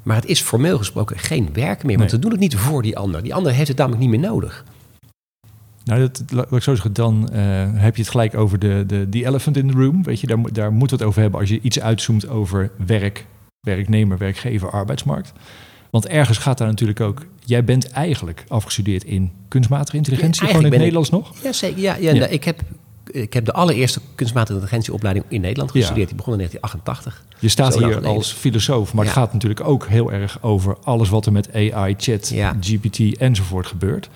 Maar 0.02 0.16
het 0.16 0.26
is 0.26 0.40
formeel 0.40 0.78
gesproken 0.78 1.18
geen 1.18 1.48
werk 1.52 1.82
meer, 1.84 1.96
want 1.96 1.98
Nee. 1.98 2.08
ze 2.08 2.18
doen 2.18 2.30
het 2.30 2.40
niet 2.40 2.56
voor 2.56 2.82
die 2.82 2.96
ander. 2.96 3.22
Die 3.22 3.34
ander 3.34 3.52
heeft 3.52 3.68
het 3.68 3.76
namelijk 3.76 4.02
niet 4.02 4.10
meer 4.10 4.30
nodig. 4.30 4.64
Nou, 5.87 6.01
dat, 6.01 6.22
laat 6.31 6.53
ik 6.53 6.62
zo 6.62 6.72
zeggen, 6.75 6.92
dan 6.92 7.29
eh, 7.29 7.42
heb 7.72 7.96
je 7.96 8.03
het 8.03 8.11
gelijk 8.11 8.35
over 8.37 8.59
de, 8.59 8.85
de 8.87 9.09
die 9.09 9.27
elephant 9.27 9.57
in 9.57 9.70
the 9.70 9.77
room. 9.77 10.03
Weet 10.03 10.20
je, 10.20 10.27
daar, 10.27 10.38
moet- 10.38 10.55
daar 10.55 10.72
moeten 10.72 10.96
we 10.96 11.03
het 11.03 11.11
over 11.12 11.20
hebben 11.22 11.40
als 11.40 11.49
je 11.49 11.61
iets 11.62 11.81
uitzoomt 11.81 12.29
over 12.29 12.70
werk, 12.87 13.27
werknemer, 13.61 14.18
werkgever, 14.18 14.70
arbeidsmarkt. 14.70 15.33
Want 15.90 16.07
ergens 16.07 16.38
gaat 16.38 16.59
daar 16.59 16.68
natuurlijk 16.68 17.01
ook. 17.01 17.27
Jij 17.44 17.64
bent 17.64 17.90
eigenlijk 17.90 18.44
afgestudeerd 18.49 19.05
in 19.05 19.31
kunstmatige 19.49 19.96
intelligentie, 19.96 20.42
Ja, 20.42 20.49
gewoon 20.49 20.64
in 20.64 20.68
het 20.70 20.79
Nederlands 20.79 21.11
nog. 21.11 21.33
Ja, 21.42 21.53
zeker. 21.53 21.81
Ja, 21.83 21.94
ja, 22.01 22.12
Ja. 22.12 22.18
nou, 22.18 22.33
Ik, 22.33 22.44
heb, 22.44 22.61
ik 23.11 23.33
heb 23.33 23.44
de 23.44 23.53
allereerste 23.53 24.01
kunstmatige 24.14 24.53
intelligentieopleiding 24.53 25.25
in 25.29 25.40
Nederland 25.40 25.70
gestudeerd. 25.70 26.07
Die 26.09 26.16
begon 26.16 26.33
in 26.33 26.38
1988. 26.38 27.25
Je 27.38 27.49
staat 27.49 27.75
hier 27.79 27.83
geleden. 27.88 28.11
als 28.16 28.33
filosoof, 28.33 28.94
maar 28.94 29.05
het 29.05 29.14
gaat 29.14 29.33
natuurlijk 29.33 29.61
ook 29.61 29.87
heel 29.87 30.12
erg 30.12 30.38
over 30.42 30.77
alles 30.85 31.09
wat 31.09 31.27
er 31.27 31.33
met 31.33 31.55
AI, 31.55 31.94
chat. 31.99 32.33
GPT 32.61 33.16
enzovoort 33.18 33.66
gebeurt. 33.66 34.09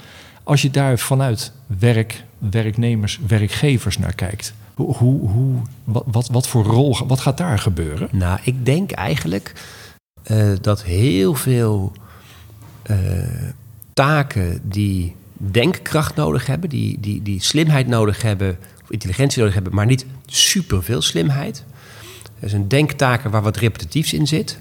Als 0.42 0.62
je 0.62 0.70
daar 0.70 0.98
vanuit 0.98 1.52
werk, 1.66 2.24
werknemers, 2.38 3.18
werkgevers 3.26 3.98
naar 3.98 4.14
kijkt, 4.14 4.54
hoe, 4.74 5.28
hoe, 5.28 5.54
wat, 5.84 6.04
wat, 6.06 6.28
wat 6.28 6.48
voor 6.48 6.64
rol, 6.64 7.06
wat 7.06 7.20
gaat 7.20 7.38
daar 7.38 7.58
gebeuren? 7.58 8.08
Nou, 8.12 8.38
ik 8.42 8.64
denk 8.64 8.90
eigenlijk 8.90 9.52
eh, 10.22 10.52
dat 10.60 10.82
heel 10.82 11.34
veel 11.34 11.92
eh, 12.82 12.96
taken 13.94 14.60
die 14.62 15.14
denkkracht 15.36 16.16
nodig 16.16 16.46
hebben, 16.46 16.68
die, 16.68 17.00
die, 17.00 17.22
die 17.22 17.42
slimheid 17.42 17.86
nodig 17.86 18.22
hebben, 18.22 18.58
of 18.82 18.90
intelligentie 18.90 19.38
nodig 19.38 19.54
hebben, 19.54 19.74
maar 19.74 19.86
niet 19.86 20.06
superveel 20.26 21.02
slimheid. 21.02 21.64
Er 22.38 22.48
zijn 22.48 22.68
denktaken 22.68 23.30
waar 23.30 23.42
wat 23.42 23.56
repetitiefs 23.56 24.12
in 24.12 24.26
zit. 24.26 24.58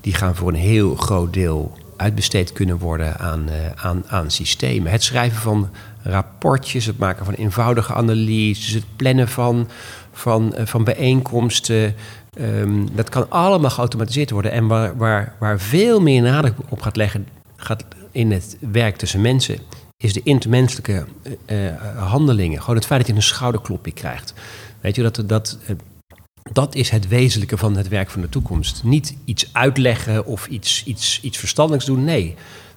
Die 0.00 0.14
gaan 0.14 0.34
voor 0.34 0.48
een 0.48 0.54
heel 0.54 0.94
groot 0.94 1.32
deel 1.32 1.78
uitbesteed 1.96 2.52
kunnen 2.52 2.78
worden 2.78 3.18
aan, 3.18 3.48
eh, 3.48 3.84
aan, 3.84 4.04
aan 4.06 4.30
systemen. 4.30 4.90
Het 4.90 5.02
schrijven 5.02 5.40
van 5.40 5.70
rapportjes, 6.02 6.86
het 6.86 6.98
maken 6.98 7.24
van 7.24 7.34
eenvoudige 7.34 7.94
analyses, 7.94 8.74
het 8.74 8.84
plannen 8.96 9.28
van, 9.28 9.68
van, 10.12 10.54
eh, 10.54 10.66
van 10.66 10.84
bijeenkomsten. 10.84 11.94
Ehm, 12.34 12.86
dat 12.92 13.08
kan 13.08 13.30
allemaal 13.30 13.70
geautomatiseerd 13.70 14.30
worden. 14.30 14.52
En 14.52 14.66
waar, 14.66 14.96
waar, 14.96 15.34
waar 15.38 15.60
veel 15.60 16.00
meer 16.00 16.22
nadruk 16.22 16.54
op 16.68 16.82
gaat 16.82 16.96
leggen 16.96 17.26
gaat 17.56 17.84
in 18.12 18.32
het 18.32 18.56
werk 18.60 18.96
tussen 18.96 19.20
mensen, 19.20 19.58
is 19.96 20.12
de 20.12 20.20
intermenselijke 20.24 21.04
eh, 21.44 21.56
handelingen. 21.96 22.60
Gewoon 22.60 22.76
het 22.76 22.86
feit 22.86 23.00
dat 23.00 23.08
je 23.08 23.16
een 23.16 23.22
schouderklopje 23.22 23.92
krijgt. 23.92 24.34
Weet 24.80 24.96
je, 24.96 25.02
dat, 25.02 25.22
dat, 25.26 25.58
dat 26.52 26.74
is 26.74 26.90
het 26.90 27.08
wezenlijke 27.08 27.56
van 27.56 27.76
het 27.76 27.88
werk 27.88 28.10
van 28.10 28.20
de 28.20 28.28
toekomst. 28.28 28.82
Niet 28.84 29.16
iets 29.24 29.48
uitleggen 29.52 30.26
of 30.26 30.46
iets, 30.46 30.84
iets, 30.84 31.20
iets 31.22 31.38
verstandelijks 31.38 31.86
doen. 31.86 32.04
Nee, 32.04 32.34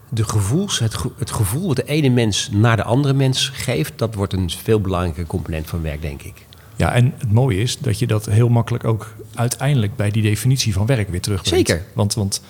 de 0.09 0.23
gevoels, 0.23 0.79
het, 0.79 0.93
ge- 0.93 1.11
het 1.17 1.31
gevoel 1.31 1.67
wat 1.67 1.75
de 1.75 1.85
ene 1.85 2.09
mens 2.09 2.49
naar 2.51 2.75
de 2.75 2.83
andere 2.83 3.13
mens 3.13 3.49
geeft... 3.53 3.93
dat 3.95 4.15
wordt 4.15 4.33
een 4.33 4.49
veel 4.49 4.81
belangrijke 4.81 5.25
component 5.25 5.67
van 5.67 5.81
werk, 5.81 6.01
denk 6.01 6.21
ik. 6.21 6.45
Ja, 6.75 6.93
en 6.93 7.13
het 7.17 7.31
mooie 7.31 7.57
is 7.61 7.77
dat 7.77 7.99
je 7.99 8.07
dat 8.07 8.25
heel 8.25 8.49
makkelijk 8.49 8.83
ook 8.83 9.13
uiteindelijk 9.35 9.95
bij 9.95 10.11
die 10.11 10.21
definitie 10.21 10.73
van 10.73 10.85
werk 10.85 11.09
weer 11.09 11.21
terugbrengt. 11.21 11.67
Zeker. 11.67 11.85
Want, 11.93 12.13
want 12.13 12.41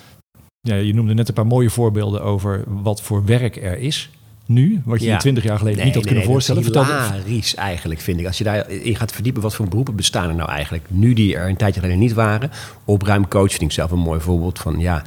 ja, 0.60 0.74
je 0.74 0.94
noemde 0.94 1.14
net 1.14 1.28
een 1.28 1.34
paar 1.34 1.46
mooie 1.46 1.70
voorbeelden 1.70 2.22
over 2.22 2.64
wat 2.66 3.02
voor 3.02 3.24
werk 3.24 3.56
er 3.56 3.78
is 3.78 4.10
nu, 4.48 4.82
wat 4.84 5.00
je 5.00 5.06
Ja. 5.06 5.12
je 5.12 5.18
twintig 5.18 5.44
jaar 5.44 5.58
geleden 5.58 5.84
niet 5.84 5.94
had 5.94 6.04
kunnen 6.04 6.14
dat 6.14 6.22
is 6.22 6.30
voorstellen. 6.32 6.62
Vertel- 6.62 6.84
hilarisch 6.84 7.54
eigenlijk, 7.54 8.00
vind 8.00 8.20
ik. 8.20 8.26
Als 8.26 8.38
je 8.38 8.44
daarin 8.44 8.96
gaat 8.96 9.12
verdiepen, 9.12 9.42
wat 9.42 9.54
voor 9.54 9.68
beroepen 9.68 9.96
bestaan 9.96 10.28
er 10.28 10.34
nou 10.34 10.50
eigenlijk? 10.50 10.84
Nu 10.88 11.12
die 11.12 11.36
er 11.36 11.48
een 11.48 11.56
tijdje 11.56 11.80
geleden 11.80 12.00
niet 12.00 12.12
waren. 12.12 12.50
Opruimcoach 12.84 13.50
vind 13.50 13.62
ik 13.62 13.72
zelf 13.72 13.90
een 13.90 13.98
mooi 13.98 14.20
voorbeeld 14.20 14.58
van, 14.58 14.78
ja... 14.78 15.02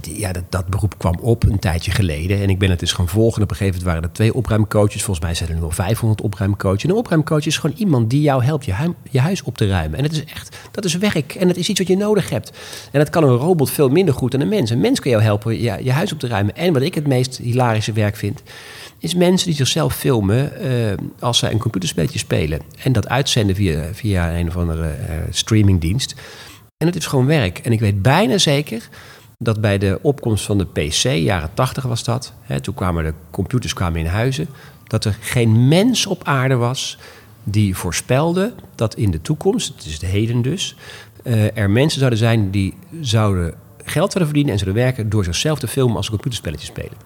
Die, 0.00 0.18
ja, 0.18 0.32
dat, 0.32 0.42
dat, 0.48 0.66
beroep 0.66 0.98
kwam 0.98 1.18
op 1.20 1.44
een 1.44 1.58
tijdje 1.58 1.90
geleden. 1.90 2.40
En 2.40 2.50
ik 2.50 2.58
ben 2.58 2.70
het 2.70 2.78
dus 2.78 2.92
gaan 2.92 3.08
volgen. 3.08 3.42
Op 3.42 3.50
een 3.50 3.56
gegeven 3.56 3.78
moment 3.78 3.94
waren 3.94 4.08
er 4.08 4.14
twee 4.14 4.34
opruimcoaches. 4.34 5.02
Volgens 5.02 5.26
mij 5.26 5.34
zijn 5.34 5.48
er 5.48 5.54
nu 5.54 5.62
al 5.62 5.70
500 5.70 6.20
opruimcoaches. 6.20 6.84
En 6.84 6.90
een 6.90 6.96
opruimcoach 6.96 7.46
is 7.46 7.58
gewoon 7.58 7.76
iemand 7.78 8.10
die 8.10 8.20
jou 8.20 8.44
helpt 8.44 8.64
je, 8.64 8.74
hu 8.74 8.92
je 9.10 9.20
huis 9.20 9.42
op 9.42 9.56
te 9.56 9.66
ruimen. 9.66 9.98
En 9.98 10.04
het 10.04 10.12
is 10.12 10.24
echt, 10.24 10.56
dat 10.70 10.84
is 10.84 10.96
werk. 10.96 11.34
En 11.34 11.48
het 11.48 11.56
is 11.56 11.68
iets 11.68 11.78
wat 11.78 11.88
je 11.88 11.96
nodig 11.96 12.30
hebt. 12.30 12.52
En 12.92 12.98
dat 12.98 13.10
kan 13.10 13.24
een 13.24 13.36
robot 13.36 13.70
veel 13.70 13.88
minder 13.88 14.14
goed 14.14 14.30
dan 14.30 14.40
een 14.40 14.48
mens. 14.48 14.70
Een 14.70 14.80
mens 14.80 15.00
kan 15.00 15.10
jou 15.10 15.22
helpen 15.22 15.62
je, 15.62 15.92
huis 15.92 16.12
op 16.12 16.18
te 16.18 16.26
ruimen. 16.26 16.56
En 16.56 16.72
wat 16.72 16.82
ik 16.82 16.94
het 16.94 17.06
meest 17.06 17.36
hilarische 17.36 17.92
werk 17.92 18.16
vind, 18.16 18.42
is 18.98 19.14
mensen 19.14 19.46
die 19.46 19.56
zichzelf 19.56 19.94
filmen 19.94 20.52
uh, 20.62 20.92
als 21.18 21.38
zij 21.38 21.52
een 21.52 21.58
computerspelletje 21.58 22.18
spelen. 22.18 22.60
En 22.82 22.92
dat 22.92 23.08
uitzenden 23.08 23.56
via, 23.56 23.88
via 23.92 24.36
een 24.38 24.48
of 24.48 24.56
andere 24.56 24.82
uh, 24.82 25.14
streamingdienst. 25.30 26.14
En 26.76 26.86
het 26.86 26.96
is 26.96 27.06
gewoon 27.06 27.26
werk. 27.26 27.58
En 27.58 27.72
ik 27.72 27.80
weet 27.80 28.02
bijna 28.02 28.38
zeker 28.38 28.88
dat 29.44 29.60
bij 29.60 29.78
de 29.78 29.98
opkomst 30.02 30.44
van 30.44 30.58
de 30.58 30.66
PC, 30.66 31.02
jaren 31.02 31.50
80 31.54 31.84
was 31.84 32.04
dat, 32.04 32.32
hè, 32.42 32.60
toen 32.60 32.74
kwamen 32.74 33.04
de 33.04 33.14
computers 33.30 33.72
kwamen 33.72 34.00
in 34.00 34.06
huizen, 34.06 34.48
dat 34.86 35.04
er 35.04 35.16
geen 35.20 35.68
mens 35.68 36.06
op 36.06 36.24
aarde 36.24 36.54
was 36.54 36.98
die 37.44 37.76
voorspelde 37.76 38.54
dat 38.74 38.94
in 38.94 39.10
de 39.10 39.22
toekomst, 39.22 39.74
het 39.76 39.84
is 39.84 39.92
het 39.92 40.04
heden 40.04 40.42
dus, 40.42 40.76
uh, 41.24 41.56
er 41.56 41.70
mensen 41.70 41.98
zouden 41.98 42.18
zijn 42.18 42.50
die 42.50 42.74
zouden 43.00 43.54
geld 43.76 44.12
zouden 44.12 44.24
verdienen 44.24 44.52
en 44.52 44.58
zouden 44.58 44.82
werken 44.82 45.08
door 45.08 45.24
zichzelf 45.24 45.58
te 45.58 45.68
filmen 45.68 45.96
als 45.96 46.04
een 46.04 46.12
computerspelletje 46.12 46.66
spelen. 46.66 46.96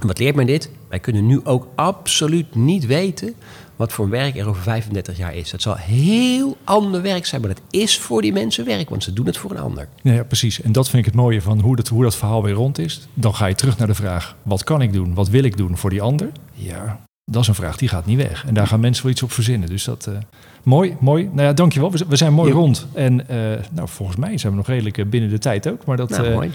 En 0.00 0.06
wat 0.06 0.18
leert 0.18 0.34
mij 0.34 0.44
dit? 0.44 0.70
Wij 0.88 0.98
kunnen 0.98 1.26
nu 1.26 1.40
ook 1.44 1.66
absoluut 1.74 2.54
niet 2.54 2.86
weten 2.86 3.34
wat 3.76 3.92
voor 3.92 4.08
werk 4.08 4.36
er 4.36 4.48
over 4.48 4.62
35 4.62 5.16
jaar 5.16 5.34
is. 5.34 5.52
Het 5.52 5.62
zal 5.62 5.76
heel 5.76 6.56
ander 6.64 7.02
werk 7.02 7.26
zijn, 7.26 7.40
maar 7.40 7.50
het 7.50 7.62
is 7.70 7.98
voor 7.98 8.22
die 8.22 8.32
mensen 8.32 8.64
werk, 8.64 8.88
want 8.88 9.02
ze 9.02 9.12
doen 9.12 9.26
het 9.26 9.36
voor 9.36 9.50
een 9.50 9.58
ander. 9.58 9.88
Ja, 10.02 10.12
ja, 10.12 10.24
precies. 10.24 10.62
En 10.62 10.72
dat 10.72 10.88
vind 10.88 11.06
ik 11.06 11.12
het 11.12 11.22
mooie 11.22 11.42
van 11.42 11.60
hoe 11.60 11.76
dat, 11.76 11.88
hoe 11.88 12.02
dat 12.02 12.16
verhaal 12.16 12.42
weer 12.42 12.54
rond 12.54 12.78
is. 12.78 13.08
Dan 13.14 13.34
ga 13.34 13.46
je 13.46 13.54
terug 13.54 13.78
naar 13.78 13.86
de 13.86 13.94
vraag: 13.94 14.36
wat 14.42 14.64
kan 14.64 14.82
ik 14.82 14.92
doen? 14.92 15.14
Wat 15.14 15.28
wil 15.28 15.44
ik 15.44 15.56
doen 15.56 15.76
voor 15.76 15.90
die 15.90 16.02
ander? 16.02 16.28
Ja, 16.52 17.00
dat 17.24 17.42
is 17.42 17.48
een 17.48 17.54
vraag 17.54 17.76
die 17.76 17.88
gaat 17.88 18.06
niet 18.06 18.16
weg. 18.16 18.46
En 18.46 18.54
daar 18.54 18.66
gaan 18.66 18.80
mensen 18.80 19.02
wel 19.02 19.12
iets 19.12 19.22
op 19.22 19.32
verzinnen. 19.32 19.68
Dus 19.68 19.84
dat. 19.84 20.06
Uh, 20.08 20.14
mooi, 20.62 20.96
mooi. 21.00 21.24
Nou 21.32 21.42
ja, 21.42 21.52
dankjewel. 21.52 21.90
We, 21.92 22.04
we 22.08 22.16
zijn 22.16 22.32
mooi 22.32 22.52
rond. 22.52 22.86
En 22.94 23.20
uh, 23.30 23.36
nou, 23.70 23.88
volgens 23.88 24.18
mij 24.18 24.38
zijn 24.38 24.52
we 24.52 24.58
nog 24.58 24.66
redelijk 24.66 25.10
binnen 25.10 25.30
de 25.30 25.38
tijd 25.38 25.68
ook. 25.68 25.84
Maar 25.84 25.96
dat. 25.96 26.10
Nou, 26.10 26.26
uh, 26.26 26.34
mooi. 26.34 26.50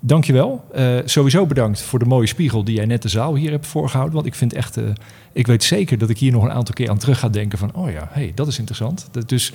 Dankjewel. 0.00 0.64
Uh, 0.76 0.98
sowieso 1.04 1.46
bedankt 1.46 1.82
voor 1.82 1.98
de 1.98 2.04
mooie 2.04 2.26
spiegel 2.26 2.64
die 2.64 2.76
jij 2.76 2.86
net 2.86 3.02
de 3.02 3.08
zaal 3.08 3.34
hier 3.34 3.50
hebt 3.50 3.66
voorgehouden. 3.66 4.14
Want 4.14 4.26
ik 4.26 4.34
vind 4.34 4.52
echt, 4.52 4.76
uh, 4.76 4.84
ik 5.32 5.46
weet 5.46 5.64
zeker 5.64 5.98
dat 5.98 6.10
ik 6.10 6.18
hier 6.18 6.32
nog 6.32 6.42
een 6.42 6.52
aantal 6.52 6.74
keer 6.74 6.90
aan 6.90 6.98
terug 6.98 7.18
ga 7.18 7.28
denken 7.28 7.58
van, 7.58 7.74
oh 7.74 7.90
ja, 7.90 8.08
hey, 8.10 8.32
dat 8.34 8.46
is 8.46 8.58
interessant. 8.58 9.08
Dus 9.26 9.52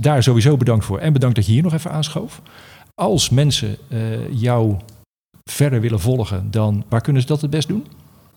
daar 0.00 0.22
sowieso 0.22 0.56
bedankt 0.56 0.84
voor. 0.84 0.98
En 0.98 1.12
bedankt 1.12 1.36
dat 1.36 1.46
je 1.46 1.52
hier 1.52 1.62
nog 1.62 1.72
even 1.72 1.90
aanschoof. 1.90 2.42
Als 2.94 3.30
mensen 3.30 3.76
uh, 3.88 4.32
jou 4.32 4.76
verder 5.50 5.80
willen 5.80 6.00
volgen, 6.00 6.50
dan 6.50 6.84
waar 6.88 7.00
kunnen 7.00 7.22
ze 7.22 7.28
dat 7.28 7.40
het 7.40 7.50
best 7.50 7.68
doen? 7.68 7.86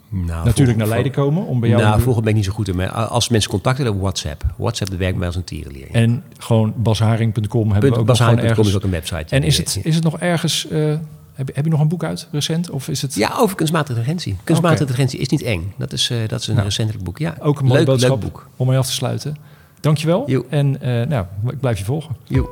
Nou, 0.10 0.46
Natuurlijk 0.46 0.78
naar 0.78 0.88
Leiden 0.88 1.12
komen 1.12 1.46
om 1.46 1.60
bij 1.60 1.70
jou... 1.70 1.82
Nou, 1.82 2.02
vroeger 2.02 2.22
ben 2.22 2.32
ik 2.32 2.38
niet 2.38 2.46
zo 2.46 2.52
goed 2.52 2.68
in. 2.68 2.76
Maar 2.76 2.90
als 2.90 3.30
mensen 3.30 3.50
contacten, 3.50 3.86
dan 3.86 4.00
WhatsApp. 4.00 4.44
WhatsApp, 4.58 4.90
dat 4.90 5.00
werkt 5.00 5.18
bij 5.18 5.28
als 5.28 5.36
een 5.36 5.44
tierenleer. 5.44 5.88
En 5.92 6.24
gewoon 6.38 6.74
basharing.com 6.78 7.72
hebben 7.72 7.92
we 7.92 7.98
ook 7.98 8.06
basharing.com 8.06 8.50
ergens... 8.50 8.68
is 8.68 8.76
ook 8.76 8.84
een 8.84 8.90
website. 8.90 9.36
En 9.36 9.44
is 9.44 9.58
het, 9.58 9.80
is 9.84 9.96
het 9.96 10.04
nog 10.04 10.20
ergens... 10.20 10.68
Uh, 10.72 10.96
heb, 11.34 11.56
heb 11.56 11.66
je 11.66 11.72
nog 11.72 11.80
een 11.80 11.88
boek 11.88 12.04
uit, 12.04 12.28
recent? 12.32 12.70
Of 12.70 12.88
is 12.88 13.02
het... 13.02 13.16
Ja, 13.16 13.36
over 13.38 13.56
kunstmatige 13.56 13.92
intelligentie. 13.92 14.36
Kunstmatige 14.44 14.84
okay. 14.84 14.96
intelligentie 14.96 15.20
is 15.20 15.28
niet 15.28 15.42
eng. 15.42 15.74
Dat 15.78 15.94
is, 15.94 16.10
uh, 16.10 16.18
dat 16.28 16.40
is 16.40 16.48
een 16.48 16.54
nou, 16.54 16.66
recentelijk 16.66 17.04
boek. 17.04 17.18
Ja, 17.18 17.36
ook 17.40 17.60
een 17.60 17.66
mooi 17.66 17.78
leuk, 17.78 17.88
boodschap 17.88 18.22
leuk 18.22 18.32
boek. 18.32 18.50
om 18.56 18.68
mee 18.68 18.78
af 18.78 18.86
te 18.86 18.92
sluiten. 18.92 19.38
Dankjewel. 19.80 20.24
Jo. 20.30 20.46
En 20.50 20.68
uh, 20.68 21.06
nou, 21.06 21.26
ik 21.50 21.60
blijf 21.60 21.78
je 21.78 21.86
volgen. 21.86 22.16
Jo. 22.24 22.50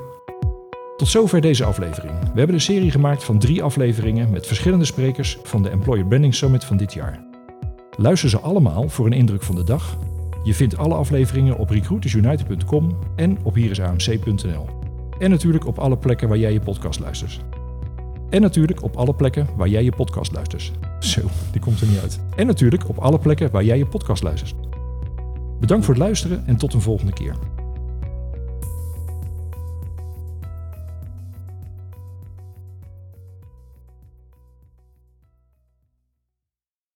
Tot 0.97 1.07
zover 1.07 1.41
deze 1.41 1.63
aflevering. 1.63 2.13
We 2.19 2.37
hebben 2.37 2.55
een 2.55 2.61
serie 2.61 2.91
gemaakt 2.91 3.23
van 3.23 3.39
drie 3.39 3.63
afleveringen 3.63 4.29
met 4.29 4.47
verschillende 4.47 4.85
sprekers 4.85 5.37
van 5.43 5.63
de 5.63 5.69
Employer 5.69 6.05
Branding 6.05 6.35
Summit 6.35 6.65
van 6.65 6.77
dit 6.77 6.93
jaar. 6.93 7.32
Luister 7.97 8.29
ze 8.29 8.39
allemaal 8.39 8.89
voor 8.89 9.05
een 9.05 9.13
indruk 9.13 9.43
van 9.43 9.55
de 9.55 9.63
dag. 9.63 9.97
Je 10.43 10.53
vindt 10.53 10.77
alle 10.77 10.93
afleveringen 10.93 11.57
op 11.57 11.69
recruitersunited.com 11.69 12.97
en 13.15 13.37
op 13.43 13.55
hierisamc.nl. 13.55 14.65
En 15.19 15.29
natuurlijk 15.29 15.65
op 15.65 15.79
alle 15.79 15.97
plekken 15.97 16.27
waar 16.27 16.37
jij 16.37 16.53
je 16.53 16.59
podcast 16.59 16.99
luistert. 16.99 17.39
En 18.29 18.41
natuurlijk 18.41 18.83
op 18.83 18.95
alle 18.95 19.15
plekken 19.15 19.47
waar 19.55 19.67
jij 19.67 19.83
je 19.83 19.91
podcast 19.91 20.31
luistert. 20.31 20.71
Zo, 20.99 21.21
die 21.51 21.61
komt 21.61 21.81
er 21.81 21.87
niet 21.87 21.99
uit. 21.99 22.19
En 22.35 22.47
natuurlijk 22.47 22.89
op 22.89 22.97
alle 22.97 23.19
plekken 23.19 23.51
waar 23.51 23.63
jij 23.63 23.77
je 23.77 23.85
podcast 23.85 24.23
luistert. 24.23 24.55
Bedankt 25.59 25.85
voor 25.85 25.93
het 25.93 26.03
luisteren 26.03 26.43
en 26.47 26.57
tot 26.57 26.73
een 26.73 26.81
volgende 26.81 27.13
keer. 27.13 27.35